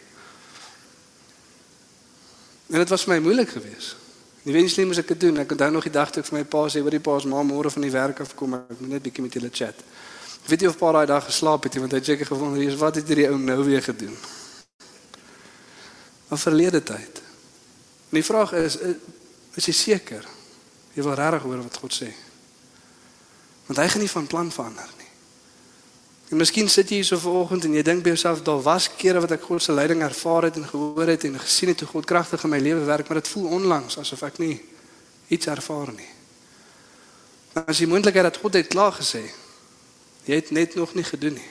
[2.70, 3.98] En dit was vir my moeilik geweest.
[4.46, 5.42] Nie wens nie moes ek dit doen.
[5.44, 7.28] Ek onthou nog die dag toe ek vir my pa sê, "Hoor die pa se
[7.28, 9.76] ma môre van die werk af kom, ek moet net bietjie met julle chat."
[10.48, 12.96] Weet nie of pa daai dag geslaap het want hy het seker gewonder, "Jesus, wat
[12.96, 14.18] het hierdie ou nou weer gedoen?"
[16.30, 17.22] Maar verlede tyd.
[18.10, 18.78] En die vraag is,
[19.54, 20.26] is jy seker?
[20.94, 22.10] Jy wil regtig hoor wat God sê?
[23.70, 25.08] Want hy gaan nie van plan verander nie.
[26.30, 29.22] En miskien sit jy hier so vanoggend en jy dink by jouself, "Daar was kere
[29.22, 32.06] wat ek God se leiding ervaar het en gehoor het en gesien het hoe God
[32.06, 34.62] kragtig in my lewe werk, maar dit voel onlangs asof ek nie
[35.28, 36.10] iets ervaar nie."
[37.54, 39.26] Maar as jy moontlikheid dat God het klaar gesê,
[40.24, 41.50] jy het net nog nie gedoen nie.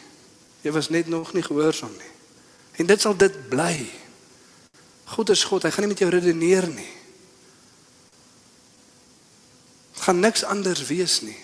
[0.63, 2.13] Jy was net nog nie gehoorsaam nie.
[2.73, 3.91] En dit sal dit bly.
[5.09, 6.93] God is God, hy gaan nie met jou redeneer nie.
[9.97, 11.37] Dit gaan niks anders wees nie.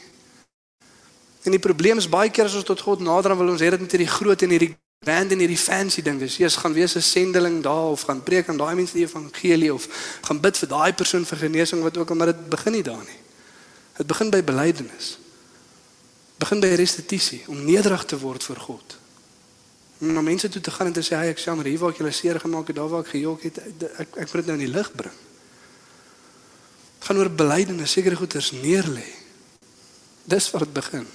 [1.44, 3.70] En die probleem is baie keer as ons tot God nader dan wil ons hê
[3.72, 4.72] dit moet hierdie groot en hierdie
[5.04, 6.38] grand en hierdie fancy ding wees.
[6.40, 9.88] Jesus gaan wees 'n sendeling daar of gaan preek aan daai mense die evangelie of
[10.22, 13.04] gaan bid vir daai persoon vir genesing wat ook al maar dit begin nie daar
[13.04, 13.20] nie.
[13.96, 15.18] Dit begin by belydenis.
[16.38, 18.96] Begin by restituisie om nederig te word voor God.
[19.98, 21.96] Om na mense toe te gaan en te sê, "Hey, ek jammer, hier waar ek
[21.96, 23.58] julle seer gemaak het, daar waar ek gejok het,
[23.98, 25.14] ek ek moet dit nou in die lig bring."
[26.98, 29.08] Dit gaan oor belydenis, sekere goeders neerlê.
[30.24, 31.06] Dis waar dit begin.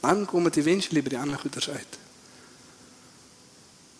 [0.00, 1.98] Dan kom dit eventually by die ander goeders uit.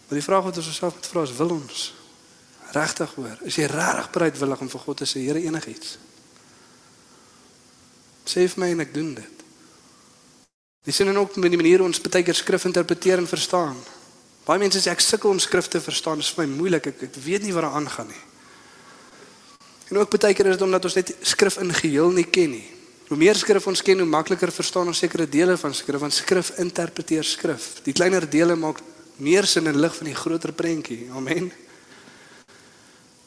[0.09, 1.95] Maar die vraag wat ons osself moet vra is, wil ons
[2.73, 3.37] regtig hoor?
[3.47, 5.99] Is jy regtig bereidwillig om vir God te sê, Here, enigiets?
[8.27, 9.40] Sê vir my en ek doen dit.
[10.85, 13.77] Dis sien ook met die manier ons baie keer skrif interpreteer en verstaan.
[14.47, 16.89] Baie mense sê ek sukkel om skrif te verstaan, dit is vir my moeilik.
[16.95, 18.23] Ek, ek weet nie wat daar aangaan nie.
[19.91, 22.67] En ook baie keer is dit omdat ons net skrif in geheel nie ken nie.
[23.11, 26.55] Hoe meer skrif ons ken, hoe makliker verstaan ons sekere dele van skrif, want skrif
[26.63, 27.81] interpreteer skrif.
[27.85, 28.81] Die kleiner dele maak
[29.21, 31.11] meer sin in lig van die groter prentjie.
[31.13, 31.51] Amen.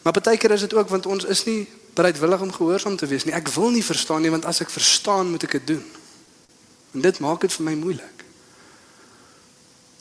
[0.04, 3.28] Maar baie keer is dit ook want ons is nie bereidwillig om gehoorsaam te wees
[3.28, 3.36] nie.
[3.38, 5.84] Ek wil nie verstaan nie want as ek verstaan, moet ek dit doen.
[6.94, 8.24] En dit maak dit vir my moeilik.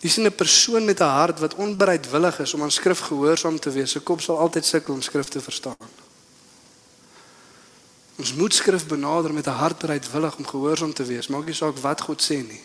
[0.02, 3.90] Dis 'n persoon met 'n hart wat onbereidwillig is om aan skrif gehoorsaam te wees.
[3.90, 5.90] Sy kop sal altyd sukkel om skrif te verstaan.
[8.16, 11.26] Ons moet skrif benader met 'n hart bereidwillig om gehoorsaam te wees.
[11.26, 12.60] Maak nie saak wat God sê nie.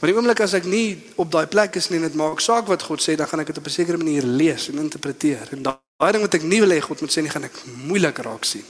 [0.00, 2.66] Maar die oomblik as ek nie op daai plek is nie en dit maak saak
[2.66, 5.48] wat God sê, dan gaan ek dit op 'n sekere manier lees en interpreteer.
[5.50, 8.18] En daai ding wat ek nie wil hê God moet sê nie, gaan ek moeilik
[8.18, 8.64] raak sien.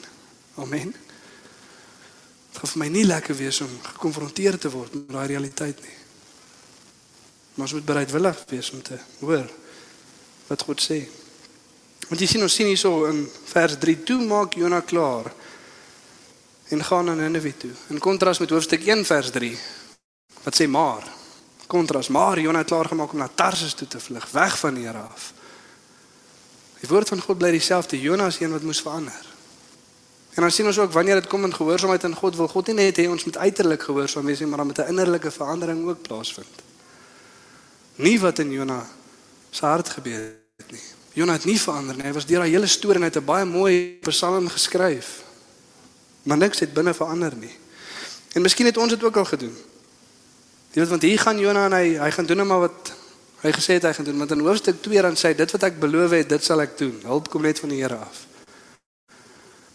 [0.56, 0.94] Amen.
[2.50, 5.96] Dit gaan vir my nie lekker wees om gekonfronteer te word met daai realiteit nie.
[7.54, 9.46] Maar ons moet bereidwillig wees om te hoor
[10.48, 11.04] wat God sê.
[12.08, 15.30] Want jy sien ons sien hierso in vers 3 toe maak Jona klaar
[16.70, 17.70] en gaan na Nineve toe.
[17.94, 19.54] In kontras met hoofstuk 1 vers 3
[20.40, 21.06] wat sê maar
[21.70, 24.86] kontras maar Jona het klaar gemaak om na Tarsus toe te vlug, weg van die
[24.86, 25.32] Here af.
[26.80, 28.00] Die woord van God bly dieselfde.
[28.00, 29.29] Jona is een wat moes verander.
[30.34, 32.74] En dan sien ons ook wanneer dit kom in gehoorsaamheid aan God, wil God nie
[32.74, 36.02] net hê ons moet uiterlik gehoorsaam wees nie, maar dan moet 'n innerlike verandering ook
[36.02, 36.62] plaasvind.
[37.94, 38.86] Nie wat in Jona
[39.50, 40.82] se hart gebeur het nie.
[41.12, 42.04] Jona het nie verander nie.
[42.04, 45.22] Hy was deur daai hele storie en hy het 'n baie mooi psalm geskryf.
[46.22, 47.56] Maar niks het binne verander nie.
[48.32, 49.56] En miskien het ons dit ook al gedoen.
[50.72, 52.92] Jy weet want hier gaan Jona en hy hy gaan doen maar wat
[53.40, 55.62] hy gesê het hy gaan doen, want in hoofstuk 2 dan sê hy dit wat
[55.62, 57.00] ek beloof het, dit sal ek doen.
[57.02, 58.29] Hulp kom net van die Here af.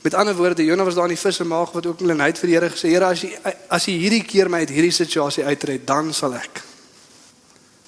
[0.06, 2.38] Met ander woorde, Jona was daar in die vis se maag wat ook hulle net
[2.38, 5.42] vir die Here gesê, Here, as jy as jy hierdie keer my uit hierdie situasie
[5.48, 6.62] uitred, dan sal ek.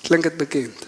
[0.02, 0.88] Klink dit bekend?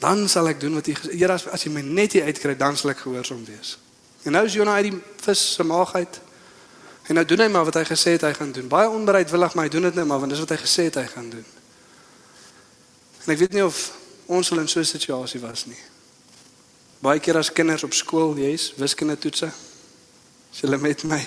[0.00, 2.56] Dan sal ek doen wat jy gesê, Here, as, as jy my net hier uitkry,
[2.56, 3.74] dan sal ek gehoorsaam wees.
[4.24, 6.20] En nou is Jona uit die vis se maag uit.
[7.12, 8.72] En nou doen hy maar wat hy gesê het hy gaan doen.
[8.72, 11.08] Baie onbereidwillig, maar hy doen dit net maar want dis wat hy gesê het hy
[11.12, 11.44] gaan doen.
[13.26, 13.84] En ek weet nie of
[14.32, 15.89] ons al in so 'n situasie was nie.
[17.00, 19.48] Baie keer as kinders op skool, jy's wiskunde toetse.
[20.52, 21.20] Is hulle met my?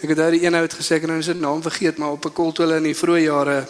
[0.00, 2.52] Ek het daai een uit gesê ek nou sy naam vergeet, maar op 'n kol
[2.52, 3.68] toe hulle in die vroeë jare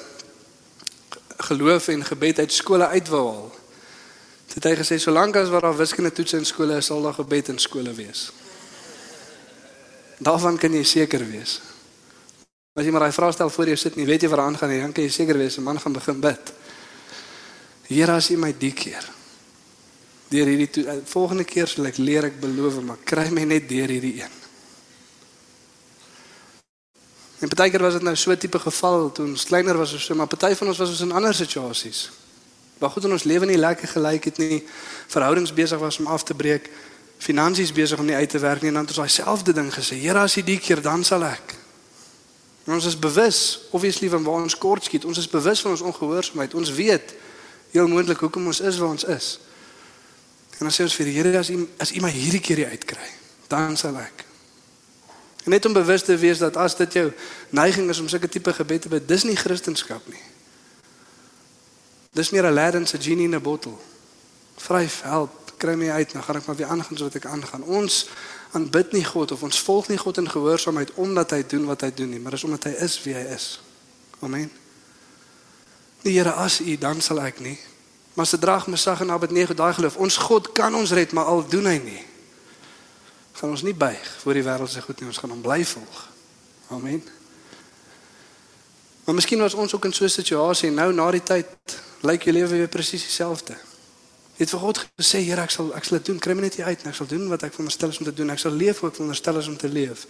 [1.38, 3.50] geloof en gebed uit skole uitwou haal.
[4.54, 7.48] Het hy gesê solank as wat daar wiskunde toetse in skole is, sal daar gebed
[7.48, 8.30] in skole wees.
[10.18, 11.60] Daarvan kan jy seker wees.
[12.78, 14.92] As jy maar daai vraag stel voor jy sit, nie weet jy wat aangaan dan
[14.92, 16.52] kan jy seker wees 'n man gaan begin bid.
[17.88, 19.21] Here as jy my die keer
[20.32, 23.92] deur hierdie to, volgende keer sal ek leer ek beloof maar kry my net deur
[23.92, 24.38] hierdie een.
[27.42, 30.30] En partykeer was dit nou so tipe geval toe ons kleiner was of so, maar
[30.30, 32.04] party van ons was ons in ander situasies.
[32.78, 34.60] Waar goed in ons lewe nie lekker gelyk het nie,
[35.10, 36.70] verhoudings besig was om af te breek,
[37.22, 39.72] finansies besig om nie uit te werk nie en dan het ons daai selfde ding
[39.74, 41.56] gesê, Here as jy die keer dan sal ek.
[42.66, 45.04] En ons is bewus, obviously van waar ons kort skiet.
[45.04, 46.54] Ons is bewus van ons ongehoorsaamheid.
[46.54, 47.14] Ons weet
[47.74, 49.38] heel moontlik hoekom ons is waar ons is.
[50.58, 53.08] En dan sê ons vir die Here as u as u my hierdie keer uitkry,
[53.48, 54.24] dan sal ek.
[55.44, 57.12] En net om bewus te wees dat as dit jou
[57.50, 60.22] neiging is om sulke tipe gebed te bid, dis nie Christendom nie.
[62.12, 63.80] Dis meer 'n Aladdin se genie in 'n bottel.
[64.56, 67.62] Vryf, help, kry my uit, nou gaan ek maar weer aangaan sodat ek aangaan.
[67.62, 68.08] Ons
[68.52, 71.92] aanbid nie God of ons volg nie God in gehoorsaamheid omdat hy doen wat hy
[71.94, 73.60] doen nie, maar dis omdat hy is wie hy is.
[74.20, 74.50] Amen.
[76.02, 77.58] Die Here as u dan sal ek nie.
[78.14, 79.96] Maar se draag my sag en Abednego daai geloof.
[79.96, 82.02] Ons God kan ons red, maar al doen hy nie.
[83.32, 86.08] Gaan ons nie buig voor die wêreld se goed nie, ons gaan hom bly volg.
[86.70, 87.02] Amen.
[89.04, 91.46] Maar miskien was ons ook in so 'n situasie en nou na die tyd
[92.00, 93.52] lyk jou lewe weer presies dieselfde.
[93.52, 96.54] Jy het vir God gesê, Here, ek sal ek sal dit doen, kry my net
[96.54, 98.30] hier uit en ek sal doen wat ek veronderstel is om te doen.
[98.30, 100.06] Ek sal leef hoe ek veronderstel is om te leef.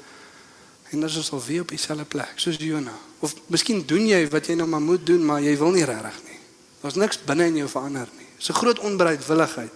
[0.91, 2.93] En dan is ons al weer op dieselfde plek, soos Jona.
[3.19, 6.21] Of miskien doen jy wat jy nou maar moet doen, maar jy wil nie regtig
[6.29, 6.42] nie.
[6.83, 8.27] Daar's niks binne in jou verander nie.
[8.37, 9.75] Dis 'n groot onbereidwilligheid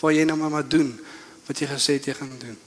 [0.00, 1.00] waar jy nou maar maar doen
[1.46, 2.58] wat jy gesê het jy gaan doen.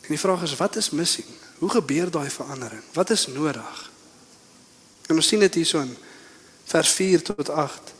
[0.00, 1.26] En die vraag is wat is missing?
[1.58, 2.82] Hoe gebeur daai verandering?
[2.92, 3.90] Wat is nodig?
[5.06, 5.96] En ons sien dit hierso in
[6.64, 7.92] vers 4 tot 8.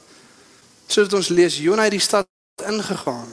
[0.86, 2.28] Soos ons lees, Jona het die stad
[2.66, 3.28] ingegaan.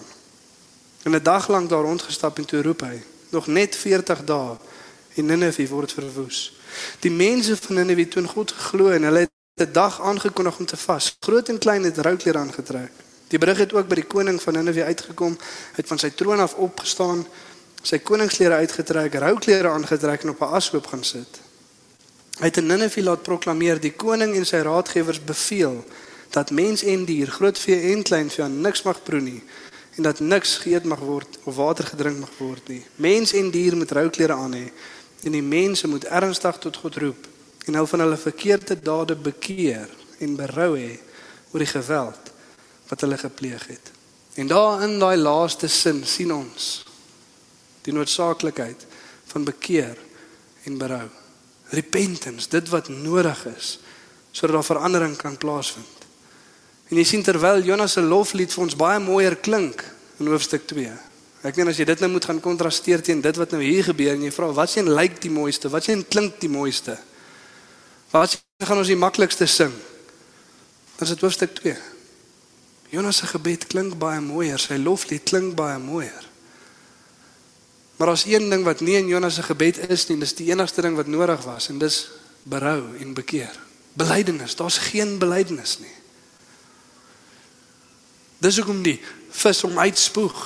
[1.04, 4.58] En 'n dag lank daar rondgestap en toe roep hy, nog net 40 dae
[5.16, 6.54] en Ninive word verwoes.
[7.00, 10.66] Die mense van Ninive het toe God geglo en hulle het 'n dag aangekondig om
[10.66, 11.16] te vas.
[11.20, 12.92] Groot en klein het rouklere aangetrek.
[13.28, 15.38] Die berig het ook by die koning van Ninive uitgekom,
[15.74, 17.26] het van sy troon af opgestaan,
[17.82, 21.40] sy koningsklere uitgetrek, rouklere aangetrek en op 'n ashoop gaan sit.
[22.40, 25.86] Hy het in Ninive laat proklameer die koning en sy raadgewers beveel
[26.30, 29.44] dat mens en dier, groot vee en klein vee aan niks mag proe nie
[29.96, 32.86] en dat niks geëet mag word of water gedrink mag word nie.
[32.96, 34.72] Mens en dier moet rouklere aan hê
[35.24, 37.28] en die mense moet ernstig tot God roep
[37.66, 39.90] en hul van hulle verkeerde dade bekeer
[40.22, 40.96] en berou hê
[41.52, 42.32] oor die geweld
[42.90, 43.92] wat hulle gepleeg het.
[44.40, 46.70] En daar in daai laaste sin sien ons
[47.86, 48.86] die noodsaaklikheid
[49.32, 49.98] van bekeer
[50.64, 51.08] en berou.
[51.72, 53.78] Repentance, dit wat nodig is
[54.32, 56.06] sodat daar verandering kan plaasvind.
[56.88, 59.84] En jy sien terwyl Jonas se loflied vir ons baie mooier klink
[60.24, 60.92] in hoofstuk 2.
[61.48, 64.14] Ek meen as jy dit nou moet gaan kontrasteer teen dit wat nou hier gebeur
[64.16, 65.72] en jy vra wat sien lyk die mooiste?
[65.74, 66.96] Wat sien klink die mooiste?
[68.12, 69.72] Wat gaan ons die maklikste sing?
[70.96, 71.78] Dan is dit hoofstuk 2.
[72.92, 76.28] Jonas se gebed klink baie mooier, sy loflied klink baie mooier.
[77.96, 80.84] Maar as een ding wat nie in Jonas se gebed is nie, dis die enigste
[80.84, 82.04] ding wat nodig was en dis
[82.44, 83.56] berou en bekeer.
[83.94, 85.96] Belydenis, daar's geen belydenis nie.
[88.42, 88.98] Dis hoekom die
[89.32, 90.44] vis hom uitspoeg.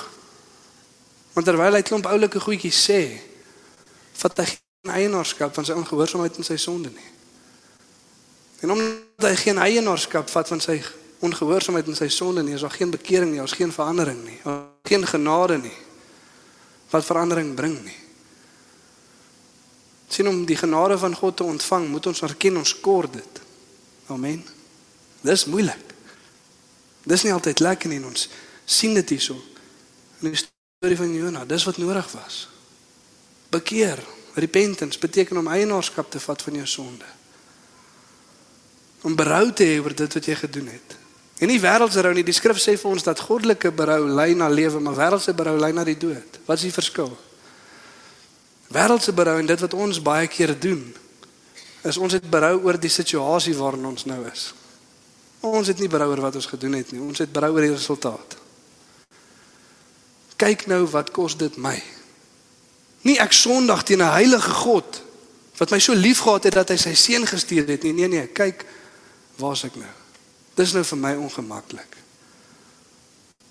[1.34, 3.00] Want terwyl hy klomp oulike goedjies sê,
[4.20, 7.15] vat hy geen eienaarskap van sy ongehoorsaamheid en sy sonde nie.
[8.60, 10.78] En omdat hy geen eienaarskap vat van sy
[11.24, 14.38] ongehoorsaamheid en sy sonde nie, is daar geen bekering nie, daar's geen verandering nie,
[14.84, 15.76] geen genade nie
[16.92, 17.96] wat verandering bring nie.
[20.08, 23.40] Sien om die genade van God te ontvang, moet ons erken ons kort dit.
[24.06, 24.44] Amen.
[25.20, 25.94] Dis moeilik.
[27.02, 28.28] Dis nie altyd lekker nie ons
[28.66, 29.36] sien dit hierso.
[30.22, 32.46] In die storie van Jona, dis wat nodig was.
[33.54, 34.00] Bekeer,
[34.34, 37.06] repentance beteken om eienaarskap te vat van jou sonde.
[39.06, 40.96] Om berou te hê oor dit wat jy gedoen het.
[41.38, 42.24] En nie wêreldse berou nie.
[42.26, 45.70] Die skrif sê vir ons dat goddelike berou lei na lewe, maar wêreldse berou lei
[45.76, 46.40] na die dood.
[46.48, 47.12] Wat is die verskil?
[48.72, 50.82] Wêreldse berou en dit wat ons baie keer doen,
[51.86, 54.48] is ons het berou oor die situasie waarin ons nou is.
[55.46, 57.02] Ons het nie berou oor wat ons gedoen het nie.
[57.04, 58.38] Ons het berou oor die resultaat.
[60.40, 61.76] Kyk nou wat kos dit my.
[63.06, 65.02] Nie ek sondig teen 'n heilige God
[65.56, 67.92] wat my so liefgehad het dat hy sy seun gestuur het nie.
[67.92, 68.66] Nee nee, kyk
[69.40, 69.92] waar's ek nou?
[70.56, 71.96] Dis nou vir my ongemaklik.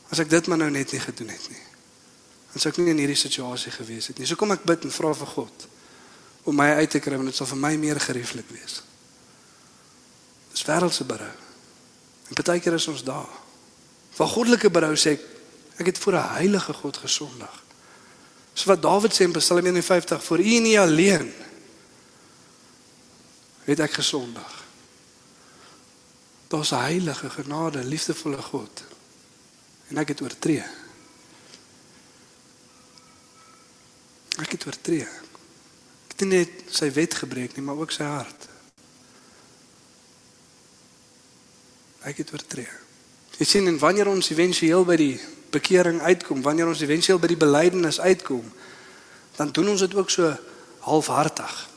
[0.10, 1.64] As ek dit maar nou net nie gedoen het nie.
[2.56, 4.28] Sou ek nie in hierdie situasie gewees het nie.
[4.30, 5.66] So kom ek bid en vra vir God
[6.46, 8.80] om my uit te kry want dit sal vir my meer gerieflik wees.
[10.54, 11.32] Dis wêreldse berou.
[12.30, 13.32] En baie keer is ons daar.
[14.16, 15.32] Van goddelike berou sê ek
[15.76, 17.64] ek het voor 'n heilige God gesondig.
[18.54, 21.34] So wat Dawid sê in Psalm 51 vir U nie alleen
[23.66, 24.65] het ek gesondig.
[26.56, 28.84] Daar's 'n heilige, genade, liefdevolle God.
[29.88, 30.64] En ek het oortree.
[34.36, 35.08] Ek het oortree.
[36.08, 38.48] Ek het net sy wet gebreek nie, maar ook sy hart.
[42.00, 42.70] Ek het oortree.
[43.38, 47.44] Jy sien en wanneer ons éventueel by die bekering uitkom, wanneer ons éventueel by die
[47.44, 48.54] belydenis uitkom,
[49.36, 50.38] dan doen ons dit ook so
[50.80, 51.70] halfhartig.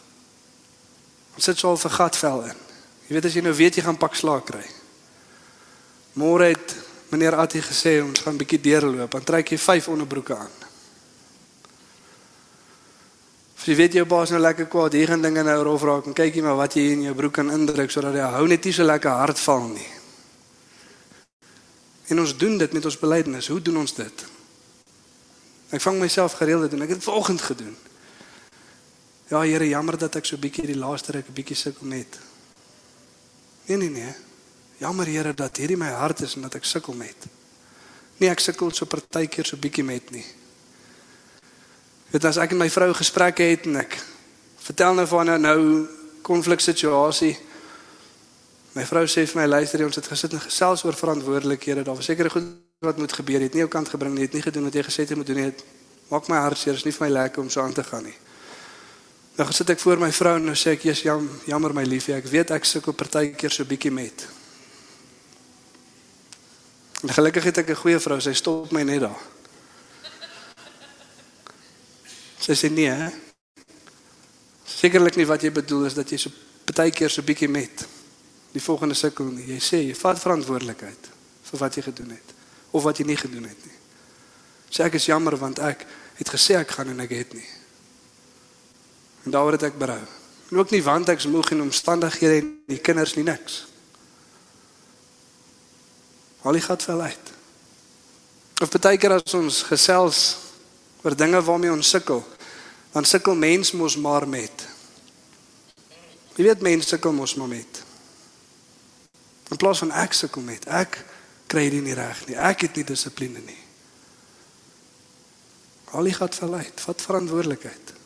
[1.35, 2.67] Ons sit so al vir gatvel in.
[3.09, 4.64] Jy weet as jy nou weet jy gaan pak slaag kry.
[6.21, 6.75] Môre het
[7.09, 10.51] meneer Attie gesê ons gaan 'n bietjie deurloop, dan trek jy 5 onderbroeke aan.
[13.59, 16.12] As jy weet jou baas nou lekker kwaad, hier gaan dinge nou rof raak en
[16.12, 18.73] kyk jy maar wat jy in jou broek kan indruk sodat hy hou net nie
[18.73, 19.88] so lekker hard val nie.
[22.09, 23.49] En ons doen dit met ons belydenis.
[23.49, 24.25] Hoe doen ons dit?
[25.71, 26.83] Ek vang myself gereeld doen.
[26.83, 27.77] Ek het dit vanoggend gedoen.
[29.29, 32.28] Ja, Here, jammer dat ek so bietjie die laaste ruk 'n bietjie sukkel met.
[33.68, 34.14] Nee, nee, nee.
[34.78, 37.26] Jammer Here dat hierdie my hart is en dat ek sukkel met.
[38.16, 40.24] Nee, ek sukkel so partykeer so bietjie met nie.
[42.09, 43.98] Dit as ek en my vrou gesprekke het en ek
[44.64, 45.61] vertel nou van 'n nou
[46.22, 47.37] konfliksituasie.
[48.72, 51.85] My vrou sê vir my luister ons het gesit en gesels oor verantwoordelikhede.
[51.85, 52.44] Daar was seker goed
[52.81, 53.40] wat moet gebeur.
[53.40, 54.20] Jy het nie jou kant gebring nie.
[54.20, 55.44] Jy het nie gedoen wat jy gesê het jy moet doen nie.
[55.44, 55.64] Het
[56.09, 56.72] maak my hart seer.
[56.72, 58.16] Dit is nie vir my lekker om so aan te gaan nie.
[59.38, 62.16] Nou gesit ek voor my vrou en nou sê ek jy's jam, jammer my liefie.
[62.16, 64.24] Ek weet ek sukkel partykeer so bietjie met.
[67.07, 68.18] En gelukkig het ek 'n goeie vrou.
[68.20, 69.20] Sy stop my net daar.
[72.40, 72.90] Sy sê nee.
[72.90, 73.11] Hè?
[74.66, 76.31] Sekerlik nie wat jy bedoel is dat jy so
[76.64, 77.87] partykeer so bietjie met
[78.53, 79.46] die volgende sukkel nie.
[79.55, 81.09] Jy sê jy vat verantwoordelikheid
[81.51, 82.35] vir wat jy gedoen het
[82.70, 83.79] of wat jy nie gedoen het nie.
[84.70, 87.58] Sê ek is jammer want ek het gesê ek gaan en ek het nie.
[89.29, 90.01] En daaroor het ek berou.
[90.49, 93.67] En ook nie want ek's moeg en omstandighede en die kinders nie niks.
[96.49, 97.33] Al die gat vel uit.
[98.64, 100.21] Of baie keer as ons gesels
[101.05, 102.23] oor dinge waarmee ons sukkel,
[102.95, 104.64] dan sukkel mens mos maar met.
[106.38, 107.83] Jy weet mense sukkel mos maar met.
[109.53, 111.03] In plaas van ek sukkel met, ek
[111.53, 112.41] kry dit nie reg nie.
[112.49, 113.61] Ek het nie dissipline nie.
[115.93, 116.85] Al die gat vel uit.
[116.88, 117.98] Vat verantwoordelikheid.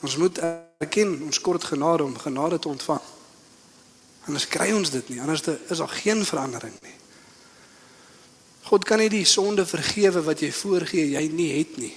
[0.00, 0.38] Ons moet
[0.78, 3.02] erken ons kort genade om genade te ontvang.
[4.26, 5.20] Anders kry ons dit nie.
[5.20, 6.94] Anders is daar geen verandering nie.
[8.66, 11.94] God kan nie die sonde vergewe wat jy voorgee jy nie het nie.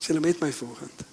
[0.00, 1.10] Sê hulle met my volgende.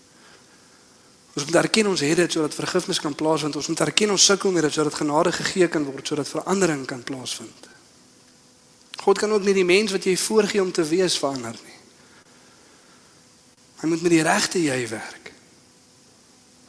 [1.35, 3.55] Ons moet erken ons het dit sodat vergifnis kan plaasvind.
[3.59, 7.03] Ons moet erken ons sukkel met dit sodat genade gegee kan word sodat verandering kan
[7.03, 7.67] plaasvind.
[9.03, 11.68] God kan ook nie die mens wat jy voorgee om te wees verander nie.
[13.79, 15.31] Hy moet met die regte jy werk.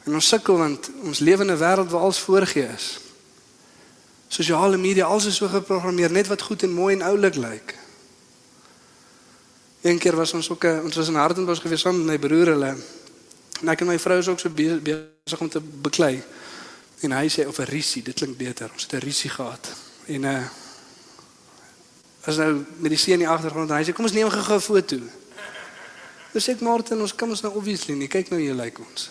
[0.03, 2.99] En ons sukkel want ons lewe in 'n wêreld waar alles voorgee is.
[4.27, 7.75] Sosiale media, alles is so geprogrammeer net wat goed en mooi en oulik lyk.
[9.81, 12.75] Een keer was ons ook ons was in Hartenbos gewees saam met my broer hulle.
[13.61, 16.23] En ek en my vrou is ook so besig om te beklei.
[17.01, 18.69] En hy sê of 'n risie, dit klink beter.
[18.73, 19.71] Ons het 'n risie gehad.
[20.05, 20.43] En uh
[22.21, 24.55] as nou met die see in die agtergrond en hy sê kom ons neem gou
[24.55, 24.97] 'n foto.
[26.31, 29.09] Dis ek Martin, ons kan ons nou obviously nie kyk nou jy lyk ons.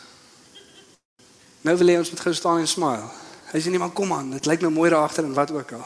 [1.67, 3.09] Nou wil hy ons moet gou staan en smile.
[3.51, 5.75] Hy sê nee man kom aan, dit lyk nou mooi daar agter en wat ook
[5.77, 5.85] al.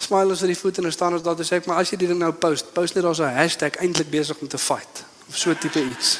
[0.00, 1.98] Smile ons vir die voete en staan ons daar te sê ek maar as jy
[2.00, 5.36] dit nou post, post net daar so 'n hashtag eintlik besig om te fight of
[5.36, 6.18] so tipe iets.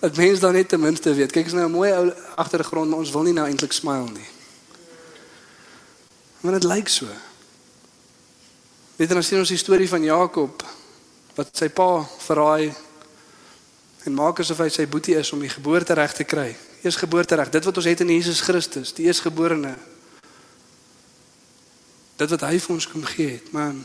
[0.00, 1.32] Dit mens dan net ten minste weet.
[1.32, 4.28] Kyk is nou 'n mooi ou agtergrond, maar ons wil nie nou eintlik smile nie.
[6.40, 7.06] Want dit lyk so.
[8.96, 10.62] Weet jy nou sien ons die storie van Jakob
[11.34, 12.74] wat sy pa verraai
[14.04, 16.52] en maak asof hy sy boetie is om die geboorte reg te kry
[16.84, 19.72] eersgeboortereg, dit wat ons het in Jesus Christus, die eersgeborene.
[22.20, 23.80] Dit wat hy vir ons kom gee het, man.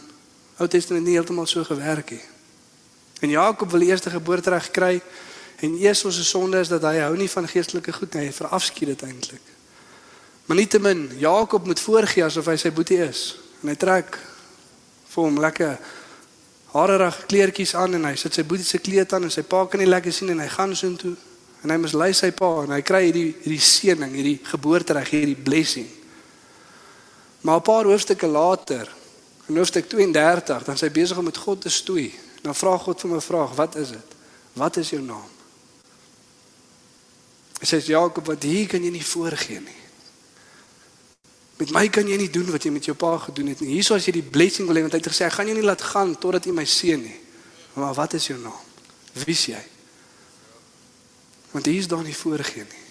[0.60, 2.26] Ou Testament nie heeltemal so gewerk nie.
[3.24, 4.97] En Jakob wil die eerste geboortereg kry
[5.64, 8.93] en eers ons sonde is dat hy hou nie van geestelike goed nie, hy verafskiet
[8.93, 9.56] dit eintlik.
[10.47, 13.24] Maar nietemin, Jakob moet voorgee asof hy sy boetie is.
[13.62, 14.16] En hy trek
[15.10, 15.76] vir hom lekker
[16.74, 19.80] harerige kleertjies aan en hy sit sy boetie se kleed aan en sy pa kan
[19.80, 21.15] nie lekker sien en hy gaan soontoe
[21.63, 25.88] En hy mislei sy pa en hy kry hierdie hierdie seëning, hierdie geboortereg, hierdie blessing.
[27.43, 28.88] Maar 'n paar hoofstukke later,
[29.47, 32.13] in hoofstuk 32, dan sy besig om met God te stoei.
[32.41, 34.09] Dan vra God vir my 'n vraag, wat is dit?
[34.53, 35.30] Wat is jou naam?
[37.59, 39.78] Hy sê Jakob, wat hier kan jy nie voorgee nie.
[41.60, 43.74] Met my kan jy nie doen wat jy met jou pa gedoen het nie.
[43.76, 45.66] Hierso as jy die blessing wil hê, want hy het gesê, ek gaan jou nie
[45.66, 47.18] laat gaan totdat jy my seën nie.
[47.76, 48.64] Maar wat is jou naam?
[49.20, 49.60] Wie is jy?
[51.51, 52.86] Want hier is daar nie voorgee nie.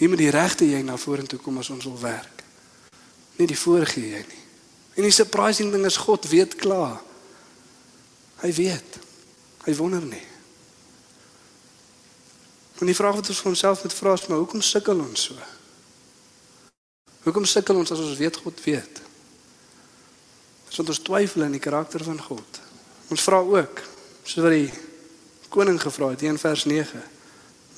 [0.00, 2.42] Hier moet die regte jy na vorentoe kom as ons wil werk.
[3.38, 4.44] Nie die voorgee jy nie.
[4.98, 6.98] En die surprising ding is God weet klaar.
[8.42, 8.98] Hy weet.
[9.68, 10.26] Hy wonder nie.
[12.82, 15.53] En die vraag wat ons vir onsself moet vra is maar hoekom sukkel ons so?
[17.24, 19.00] Hoekom sukkel ons as ons weet God weet?
[20.68, 22.60] Dis want ons twyfel in die karakter van God.
[23.12, 23.80] Ons vra ook,
[24.24, 24.72] soos wat die
[25.48, 27.02] koning gevra het in vers 9,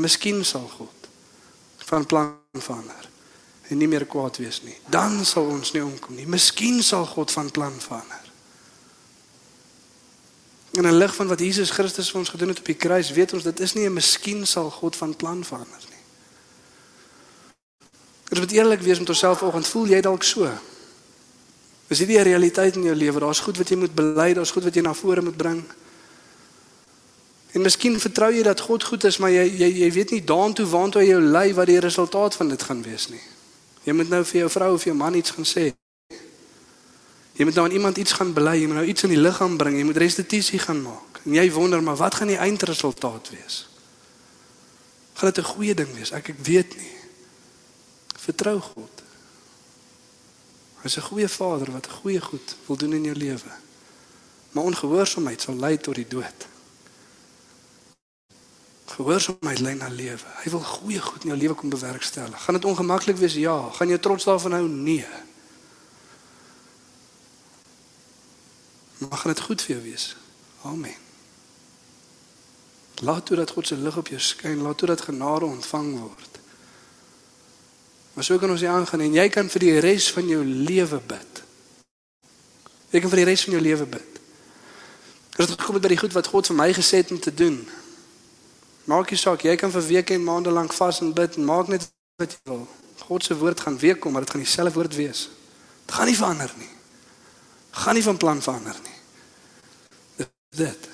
[0.03, 1.11] miskien sal God
[1.87, 3.07] van plan verander
[3.71, 4.77] en nie meer kwaad wees nie.
[4.91, 6.27] Dan sal ons nie omkom nie.
[6.31, 8.23] Miskien sal God van plan verander.
[10.79, 13.33] In 'n lig van wat Jesus Christus vir ons gedoen het op die kruis, weet
[13.33, 15.83] ons dit is nie 'n miskien sal God van plan verander.
[18.31, 19.67] Ons moet eerlik wees met onsself vanoggend.
[19.67, 20.51] Voel jy dalk so?
[21.87, 23.21] Is dit nie 'n realiteit in jou lewe?
[23.21, 25.65] Daar's goed wat jy moet bely, daar's goed wat jy na vore moet bring.
[27.53, 30.67] En miskien vertrou jy dat God goed is, maar jy jy jy weet nie daartoe
[30.67, 33.23] waantoe jy jou lei wat die resultaat van dit gaan wees nie.
[33.85, 35.73] Jy moet nou vir jou vrou of jou man iets gaan sê.
[37.37, 39.57] Jy moet nou aan iemand iets gaan bely, jy moet nou iets in die liggaam
[39.57, 41.21] bring, jy moet restituisie gaan maak.
[41.25, 43.69] En jy wonder maar wat gaan die eindresultaat wees?
[45.15, 46.11] Gaan dit 'n goeie ding wees?
[46.11, 46.96] Ek ek weet nie.
[48.27, 49.03] Vertrou God.
[50.83, 53.53] Hy's 'n goeie Vader wat goeie goed wil doen in jou lewe.
[54.51, 56.47] Maar ongehoorsaamheid sal lei tot die dood.
[58.87, 60.27] Gehoorsaamheid lei na lewe.
[60.43, 62.43] Hy wil goeie goed in jou lewe kom bewerkstellig.
[62.45, 63.35] Gaan dit ongemaklik wees?
[63.35, 63.71] Ja.
[63.71, 64.69] Gaan jy trots daarvan hou?
[64.69, 65.07] Nee.
[68.99, 70.17] Maar gaan dit goed vir jou wees?
[70.63, 70.97] Amen.
[72.95, 76.36] Laat toe dat God se lig op jou skyn, laat toe dat genade ontvang word.
[78.17, 81.01] Maar so kan ons hier aangaan en jy kan vir die res van jou lewe
[81.05, 81.43] bid.
[82.95, 84.21] Jy kan vir die res van jou lewe bid.
[85.37, 87.59] Dit kom by die goed wat God vir my gesê het om te doen.
[88.89, 91.69] Maak nie saak, jy kan vir weke en maande lank vas en bid en maak
[91.69, 91.85] net
[92.17, 92.65] wat jy wil.
[93.05, 95.27] God se woord gaan weer kom, maar dit gaan dieselfde woord wees.
[95.85, 96.73] Dit gaan nie verander nie.
[97.85, 98.99] Gaan nie van plan verander nie.
[100.17, 100.89] Dit dit.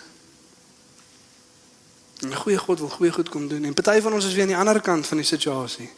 [2.26, 4.54] 'n Goeie God wil goeie goed kom doen en party van ons is weer aan
[4.54, 5.90] die ander kant van die situasie.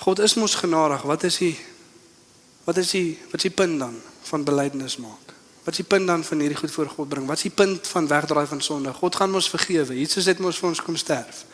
[0.00, 1.02] God is mos genadig.
[1.02, 1.56] Wat is die
[2.64, 3.98] wat is die wat is die punt dan
[4.28, 5.34] van belydenis maak?
[5.64, 7.26] Wat is die punt dan van hierdie goed voor God bring?
[7.28, 8.92] Wat is die punt van wegdraai van sonde?
[8.96, 9.98] God gaan ons vergewe.
[9.98, 11.44] Jesus het mos vir ons kom sterf.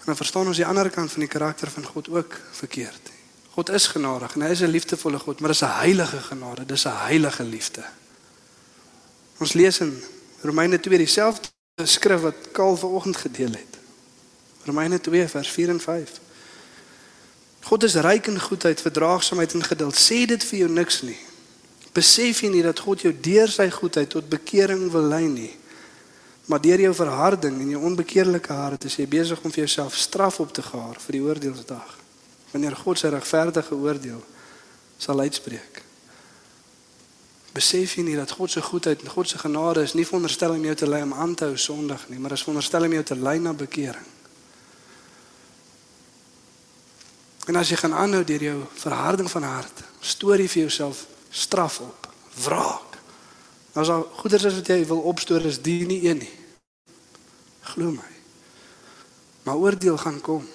[0.00, 3.10] En dan verstaan ons die ander kant van die karakter van God ook verkeerd.
[3.50, 6.84] God is genadig en hy is 'n liefdevolle God, maar dis 'n heilige genade, dis
[6.84, 7.84] 'n heilige liefde.
[9.38, 10.02] Ons lees in
[10.40, 11.48] Romeine 2 dieselfde
[11.84, 13.79] skrif wat Kaal vanoggend gedeel het.
[14.64, 16.20] Romeine 2 vers 4 en 5.
[17.60, 19.96] God is ryk in goedheid, verdraagsaamheid en geduld.
[19.96, 21.18] Sê dit vir jou niks nie.
[21.92, 25.52] Besef jy nie dat God jou deur sy goedheid tot bekering wil lei nie?
[26.50, 30.40] Maar deur jou verharding en jou onbekeerlike hart is jy besig om vir jouself straf
[30.42, 31.96] op te gaar vir die oordeelsdag.
[32.50, 34.22] Wanneer God sy regverdige oordeel
[34.98, 35.82] sal uitspreek.
[37.54, 40.64] Besef jy nie dat God se goedheid en God se genade is nie veronderstel om
[40.64, 43.18] jou te lei om aan te hou sondig nie, maar is veronderstel om jou te
[43.18, 44.06] lei na bekering.
[47.50, 51.02] En as jy gaan aanhou deur jou verharding van hart, stoor jy vir jouself
[51.34, 52.06] straf op,
[52.44, 52.98] wraak.
[53.74, 56.30] Nou as al goeders is wat jy wil opstoor is die nie een nie.
[57.72, 58.10] Glo my.
[59.42, 60.46] Maar oordeel gaan kom.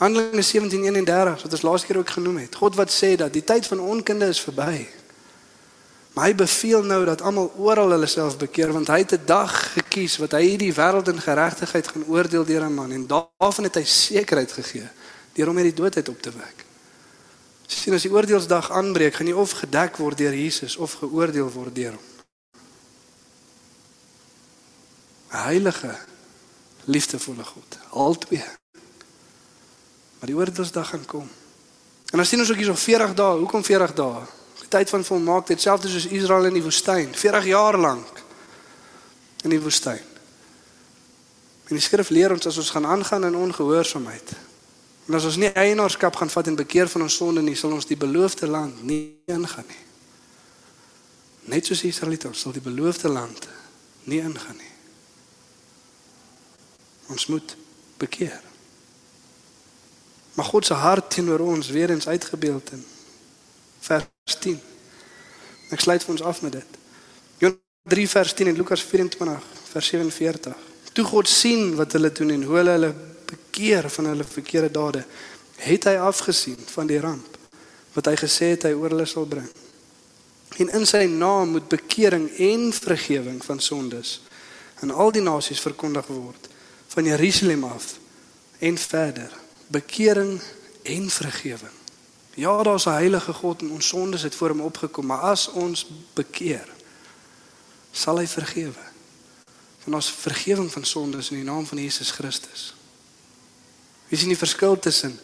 [0.00, 2.56] Handelinge 17:31 wat ons laas keer ook genoem het.
[2.56, 4.88] God wat sê dat die tyd van onkunde is verby.
[6.16, 9.72] Maar hy beveel nou dat almal oral hulle self bekeer want hy het 'n dag
[9.72, 13.74] gekies wat hy hierdie wêreld in geregtigheid gaan oordeel deur 'n man en daarvan het
[13.74, 14.88] hy sekerheid gegee
[15.40, 16.64] deur hom uit die dood uit op te wek.
[17.70, 21.74] Sien as die oordeelsdag aanbreek, gaan jy of gedek word deur Jesus of geoordeel word
[21.74, 22.06] deur hom.
[25.30, 25.94] Heilige,
[26.90, 28.42] liefdevolle God, albei.
[30.18, 31.28] Maar die oordeelsdag gaan kom.
[32.10, 33.38] En dan sien ons ook hier so 40 dae.
[33.38, 34.24] Hoekom 40 dae?
[34.60, 38.24] Die tyd van volmaaktheid, selfs soos Israel in die woestyn, 40 jaar lank
[39.46, 40.02] in die woestyn.
[41.70, 44.34] En die skrif leer ons as ons gaan aangaan in ongehoorsaamheid,
[45.10, 47.88] En as ons nie eienaarskap gaan vat en bekeer van ons sonde nie, sal ons
[47.88, 49.80] die beloofde land nie ingaan nie.
[51.50, 53.48] Net soos die Israeliete sal die beloofde land
[54.06, 54.70] nie ingaan nie.
[57.10, 57.56] Ons moet
[57.98, 58.38] bekeer.
[60.38, 62.86] Maar God se hart teenoor ons weer eens uitgebeeld in
[63.80, 64.62] vers 10.
[65.74, 66.82] Ek sluit vir ons af met dit.
[67.42, 70.66] Johannes 3 vers 10 en Lukas 24 vers 47.
[70.94, 72.96] Toe God sien wat hulle doen en hoe hulle hulle
[73.30, 75.04] bekeer van hulle verkeerde dade,
[75.60, 77.38] het hy afgesien van die ramp
[77.92, 79.48] wat hy gesê het hy oor hulle sal bring.
[80.62, 84.20] En in sy naam moet bekering en vergifnis van sondes
[84.80, 86.48] aan al die nasies verkondig word
[86.94, 87.96] van Jerusalem af
[88.58, 89.30] en verder.
[89.70, 90.40] Bekering
[90.82, 91.78] en vergifnis.
[92.34, 95.86] Ja, daar's 'n heilige God en ons sondes het voor hom opgekom, maar as ons
[96.14, 96.68] bekeer,
[97.92, 98.84] sal hy vergewe.
[99.84, 102.74] Want ons vergifnis van sondes in die naam van Jesus Christus.
[104.10, 105.18] Wie sien die verskil tussen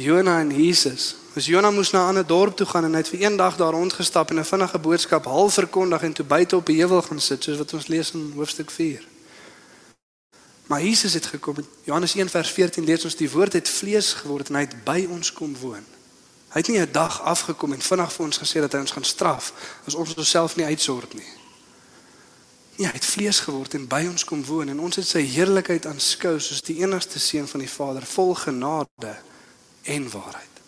[0.00, 1.14] Jona en Jesus?
[1.36, 3.56] As Jona moes na 'n ander dorp toe gaan en hy het vir een dag
[3.56, 7.20] daar rondgestap en 'n vinnige boodskap half verkondig en toe buite op die heuwel gaan
[7.20, 9.04] sit soos wat ons lees in hoofstuk 4.
[10.66, 11.56] Maar Jesus het gekom.
[11.82, 15.06] Johannes 1 vers 14 lees ons die woord het vlees geword en hy het by
[15.10, 15.84] ons kom woon.
[16.48, 19.04] Hy het nie 'n dag afgekom en vinnig vir ons gesê dat hy ons gaan
[19.04, 19.52] straf
[19.86, 21.39] as ons onsself nie uitsort nie.
[22.80, 25.84] Nee, hy het vlees geword en by ons kom woon en ons het sy heerlikheid
[25.84, 29.10] aanskou soos die enigste seun van die Vader, vol genade
[29.84, 30.62] en waarheid.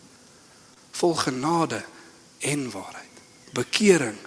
[1.01, 1.81] Vol genade
[2.45, 3.25] en waarheid.
[3.57, 4.21] Bekering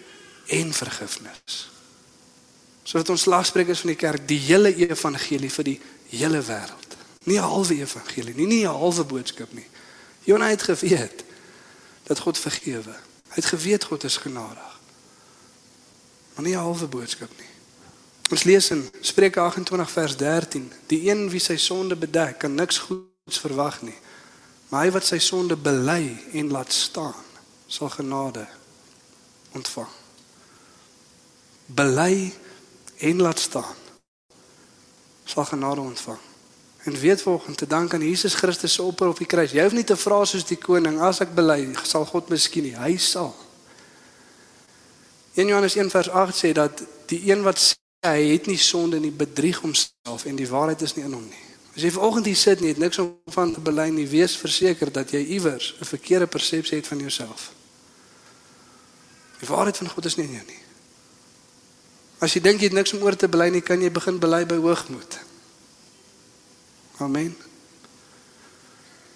[0.58, 1.62] en vergifnis.
[2.90, 5.78] Sodat ons slagspreekers van die kerk die hele evangelie vir die
[6.10, 6.98] hele wêreld.
[7.30, 9.68] Nie 'n halwe evangelie nie, nie 'n halwe boodskap nie.
[10.24, 11.24] Jonah het geweet
[12.04, 12.98] dat God vergewe.
[13.30, 14.80] Hy het geweet God is genadig.
[16.34, 17.54] Maar nie 'n halwe boodskap nie.
[18.32, 22.78] Ons lees in Spreuke 28 vers 13: Die een wie sy sonde bedek, kan niks
[22.88, 23.98] goeds verwag nie.
[24.70, 27.16] Maar hy wat sy sonde bely en laat staan,
[27.68, 28.48] sal genade
[29.54, 29.94] ontvang.
[31.66, 32.34] Bely
[32.98, 33.76] en laat staan
[35.26, 36.18] sal genade ontvang.
[36.84, 39.52] En weet volgens te dank aan Jesus Christus se offer op die kruis.
[39.52, 42.76] Jy hoef nie te vra soos die koning as ek bely, sal God miskien nie.
[42.78, 43.34] Hy sal.
[45.34, 47.58] 1 Johannes 1 vers 8 sê dat die een wat
[48.06, 51.46] hy het nie sonde nie, bedrieg homself en die waarheid is nie in hom nie.
[51.76, 54.92] As jy vanoggend hier sit nie, het niks om van te bely nie, wees verseker
[54.92, 57.52] dat jy iewers 'n verkeerde persepsie het van jouself.
[59.40, 60.62] Die waarheid van God is nie in jou nie.
[62.20, 64.46] As jy dink jy het niks om oor te bely nie, kan jy begin bely
[64.46, 65.20] by hoogmoed.
[66.98, 67.36] Amen.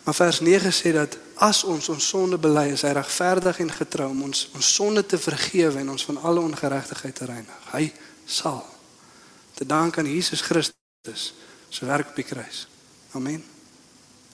[0.03, 4.09] Maar vers 9 sê dat as ons ons sonde bely, is hy regverdig en getrou
[4.09, 7.71] om ons ons sonde te vergewe en ons van alle ongeregtigheid te reinig.
[7.71, 7.93] Hy
[8.25, 8.78] sal
[9.59, 11.33] te dank aan Jesus Christus
[11.69, 12.67] se werk op die kruis.
[13.11, 13.43] Amen.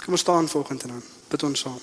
[0.04, 1.02] Kom ons staan volgende dan.
[1.28, 1.80] Bid ons saam.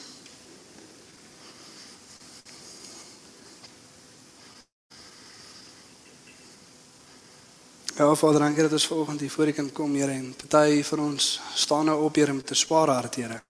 [7.96, 10.98] Ja, Vader, dankie dat ons vanoggend hier voor U kan kom, Here, en party van
[10.98, 13.42] ons staan nou op, Here, met 'n swaar hart, Here.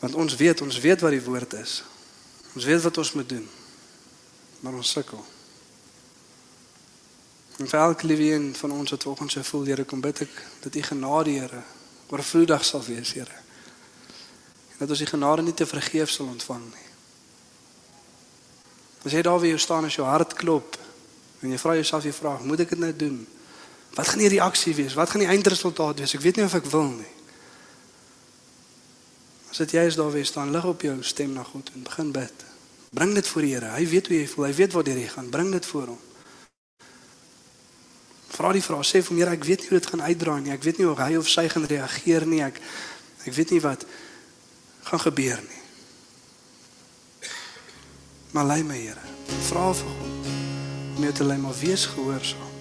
[0.00, 1.82] Want ons weet, ons weet wat die woord is.
[2.54, 3.48] Ons weet wat ons moet doen.
[4.60, 5.24] Maar ons sukkel.
[7.58, 10.34] En vir elke liewe een van ons wat vanoggend so voel, Here, kom bid ek
[10.62, 11.62] dat U genade, Here,
[12.08, 13.40] oorvloedig sal wees, Here.
[14.76, 16.86] En dat ons die genade nie te vergeef sal ontvang nie.
[19.02, 20.78] As jy daar weer staan as jou hart klop
[21.42, 23.18] en jy vra jouself die vraag, moet ek dit nou doen?
[23.94, 24.94] Wat gaan die reaksie wees?
[24.94, 26.14] Wat gaan die eindresultaat wees?
[26.14, 27.14] Ek weet nie of ek wil nie.
[29.50, 32.12] As dit jy is daar weer staan, lig op jou stem na God en begin
[32.14, 32.44] bid.
[32.94, 33.72] Bring dit voor die Here.
[33.74, 34.46] Hy weet hoe jy voel.
[34.46, 35.30] Hy weet waar jy gaan.
[35.32, 36.07] Bring dit voor hom.
[38.28, 40.52] Vra die vraag, sê vir hom, Here, ek weet nie hoe dit gaan uitdraai nie.
[40.52, 42.42] Ek weet nie hoe hy of sy gaan reageer nie.
[42.44, 42.60] Ek
[43.28, 43.84] ek weet nie wat
[44.88, 45.62] gaan gebeur nie.
[48.36, 49.06] Maar lei my, Here.
[49.48, 50.36] Vra vir God
[50.98, 52.52] om jou te lei, maar wees gehoorsaam.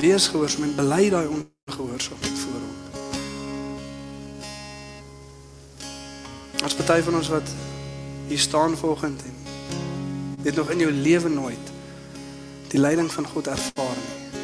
[0.00, 2.76] Wees gehoorsaam en bely daai ongehoorsaamheid voor hom.
[6.64, 7.48] As party van ons wat
[8.28, 9.34] hier staan vanoggend en
[10.42, 11.75] dit nog in jou lewe nooit
[12.68, 14.40] die leiding van God ervaar nie.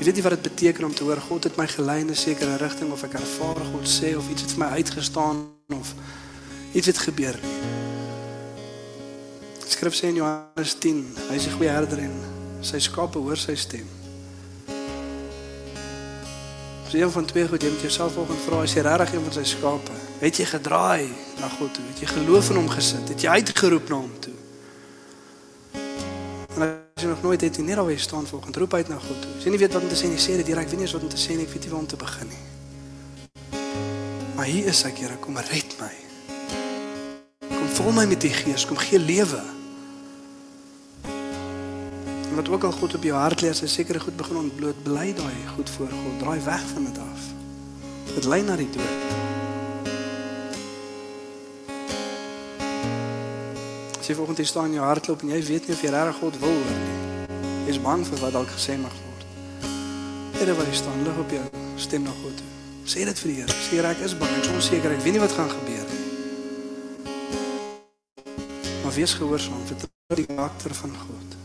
[0.00, 2.16] Jy weet nie wat dit beteken om te hoor God het my gelei in 'n
[2.16, 5.36] sekere rigting of ek ervaar God sê of iets het vir my uitgestaan
[5.68, 5.94] of
[6.72, 7.58] iets het gebeur nie.
[9.68, 12.12] Skrif sê in Johannes 10, hy is 'n goeie herder en
[12.60, 13.88] sy skape hoor sy stem.
[16.86, 19.22] As jy een van twee goed jy moet jouself vanoggend vra as jy regtig een
[19.22, 21.08] van sy skape, het jy gedraai
[21.40, 24.34] na God toe, het jy geloof in hom gesit, het jy uitgeroep na hom toe.
[27.00, 29.30] As jy nog nooit het jy net alweer staan vanoggend roep uit na God toe.
[29.38, 30.84] As jy nie weet wat om te sê nie, sê dit direk, ek weet nie
[30.84, 32.40] eens wat om te sê nie, ek weet nie waar om te begin nie.
[34.36, 35.88] Maar hier is ek, Here, kom red my.
[37.46, 39.40] Kom vul my met die Gees, kom gee lewe.
[41.08, 44.84] En wat ook al God op jou hart lê, as hy sekere goed begin ontbloot,
[44.84, 47.32] bly daai goed voor God, draai weg van dit af.
[48.12, 49.19] Dit lei na die dood.
[54.00, 56.16] As jy volgens hier staan in jou hartklop en jy weet nie of jy regtig
[56.22, 56.94] God wil hoor nie.
[57.66, 59.26] Jy is bang vir wat dalk gesê mag word.
[60.38, 61.42] Here waar jy staan, lig op jou
[61.76, 62.40] stem na God.
[62.88, 63.56] Sê dit vir die Here.
[63.66, 66.00] Sê Here, ek is bang, ek is onseker, ek weet nie wat gaan gebeur nie.
[68.86, 69.84] Maar wees gehoorsaam vir
[70.22, 71.36] die karakter van God.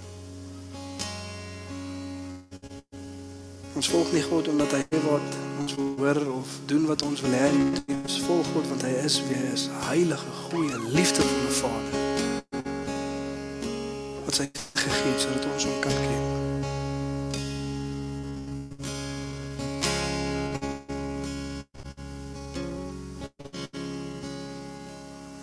[3.76, 7.52] Ons volg nie God omdat hy wat ons hoor of doen wat ons wil hê.
[8.00, 12.05] Ons volg God want hy is wie hy is, heilige, goeie, liefdevolle Vader.
[14.36, 16.24] Sy gegee het sodat ons hom kan ken.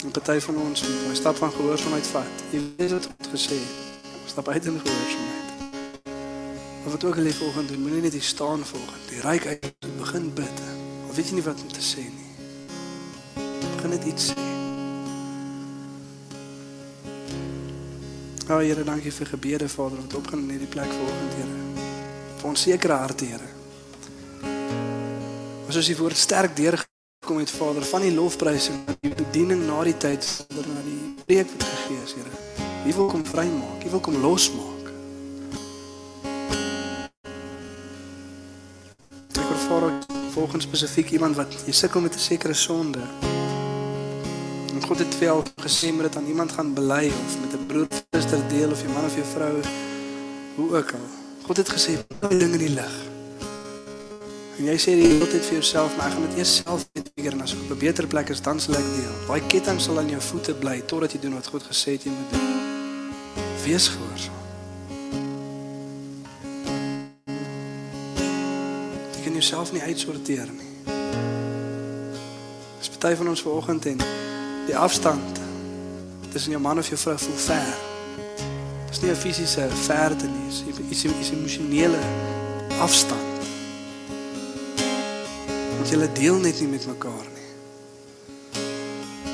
[0.05, 2.45] En party van ons moet daai stap van gehoorsaamheid vat.
[2.53, 4.05] Jy weet wat God gesê het.
[4.35, 5.49] Stap uit in gehoorsaamheid.
[6.83, 9.09] Maar wat ook al die volgende doen, moenie net hier staan volgende.
[9.09, 10.65] Die ryk uit begin bid.
[11.09, 12.33] Al weet jy nie wat om te sê nie.
[13.77, 14.52] Begin net iets sê.
[18.53, 21.85] Ja, Here, dankie vir gebede, Vader, wat opgaan in hierdie plek vanoggend, Here.
[22.37, 23.49] Vir ons sekere harte, Here.
[25.63, 29.79] Maar soos die woord sterk deurgekom het, Vader, van die lofprysing na die bediening na
[29.89, 32.69] die tyd, Vader, na die preek wat gegee is, Here.
[32.85, 33.87] Wie wil kom vrymaak?
[33.87, 34.93] Wie wil kom losmaak?
[39.33, 39.97] Ek wil Vader
[40.37, 43.01] volgens spesifiek iemand wat jy sukkel met 'n sekere sonde.
[44.93, 47.87] God het vir jou gesê moet dit aan iemand gaan bely of met 'n broer
[47.89, 49.61] of suster deel of jou man of jou vrou
[50.57, 51.07] hoe ook al.
[51.47, 52.97] God het gesê daai ding in die lig.
[54.59, 57.35] En jy sê die hele tyd vir jouself, maar ek gaan dit eers self uitfigure
[57.35, 59.15] en as ek op 'n beter plek is, dan sal ek deel.
[59.27, 62.11] Daai ketting sal aan jou voete bly totdat jy doen wat God gesê het jy
[62.11, 62.49] moet doen.
[63.65, 64.41] Wees gehoorsaam.
[69.17, 70.73] Jy kan jouself nie uitsorteer nie.
[72.79, 73.99] Dis party van ons vanoggend en
[74.67, 75.41] die afstand
[76.33, 77.75] tussen jou man of jou vrou voel ver.
[78.89, 80.49] Dis nie 'n fisiese verte nie,
[80.89, 81.99] dis 'n is emosionele
[82.79, 83.41] afstand.
[85.77, 87.49] Want julle deel net nie met mekaar nie.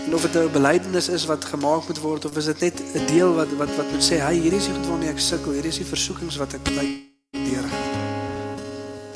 [0.06, 3.06] En of dit 'n belydenis is wat gemaak moet word of is dit net 'n
[3.06, 5.70] deel wat wat wat moet sê, "Hy, hierdie is die goed waarmee ek sukkel, hierdie
[5.70, 6.88] is die versoekings wat ek bly
[7.30, 7.86] deurgaan."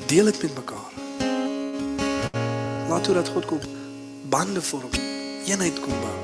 [0.06, 0.92] Deel dit met mekaar.
[2.88, 3.58] Laat toe dat God kom
[4.28, 4.90] bande vorm,
[5.46, 6.18] eenheid kom bou.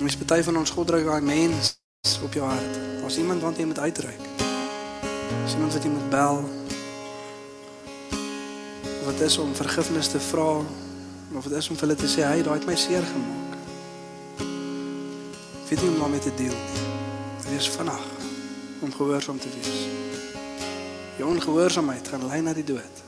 [0.00, 1.78] Mens party van ons God druk daai mens
[2.22, 2.78] op jou hart.
[3.06, 4.24] As iemand wat jy moet uitreik.
[5.44, 6.42] As iemand wat jy moet bel.
[9.04, 10.50] Wat is om vergifnis te vra
[11.34, 13.56] of dit is om vir hulle te sê hy daai het my seer gemaak.
[15.68, 16.84] Weet nie hoe om dit te deel nie.
[17.48, 18.04] Wees vinnig
[18.84, 19.72] om gehoorsaam te wees.
[21.18, 23.04] Jou ongehoorsaamheid gaan lei na die dood.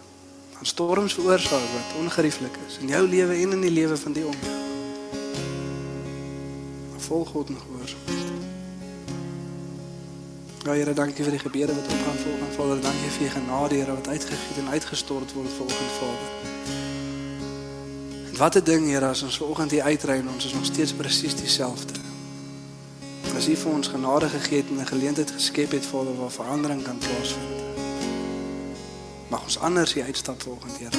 [0.57, 4.25] Van storms veroorsaak wat ongerieflik is in jou lewe en in die lewe van die
[4.27, 4.55] om jou.
[6.99, 8.25] Volg God en gehoorsaamheid.
[10.65, 12.81] Ja Here, dankie vir die gebede wat opgaan volgens Vader.
[12.81, 16.31] Dankie vir die genade Here wat uitgegiet en uitgestort word volgens Vader.
[18.31, 20.93] En wat 'n ding Here as ons vanoggend hier uitry en ons is nog steeds
[20.93, 22.01] presies dieselfde.
[23.37, 26.83] As U vir ons genade gegee het en 'n geleentheid geskep het Vader waar verandering
[26.83, 27.66] kan plaasvind.
[29.37, 30.99] Mag ons anders hier uitstap volgende Here.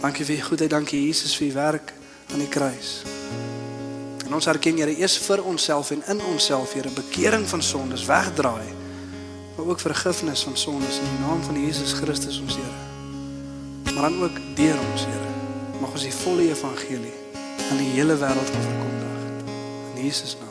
[0.00, 1.92] Dankie vir U goedheid, dankie Jesus vir U werk
[2.32, 3.02] aan die kruis.
[4.24, 8.72] En ons erken Here eers vir onsself en in onsself Here bekering van sondes wegdraai.
[9.56, 13.92] Maar ook vergifnis van sondes in die naam van Jesus Christus ons Here.
[13.92, 15.36] Maar dan ook deur ons Here.
[15.84, 17.12] Mag ons die volle evangelie
[17.68, 19.52] aan die hele wêreld kan verkondig.
[19.92, 20.43] In Jesus naam.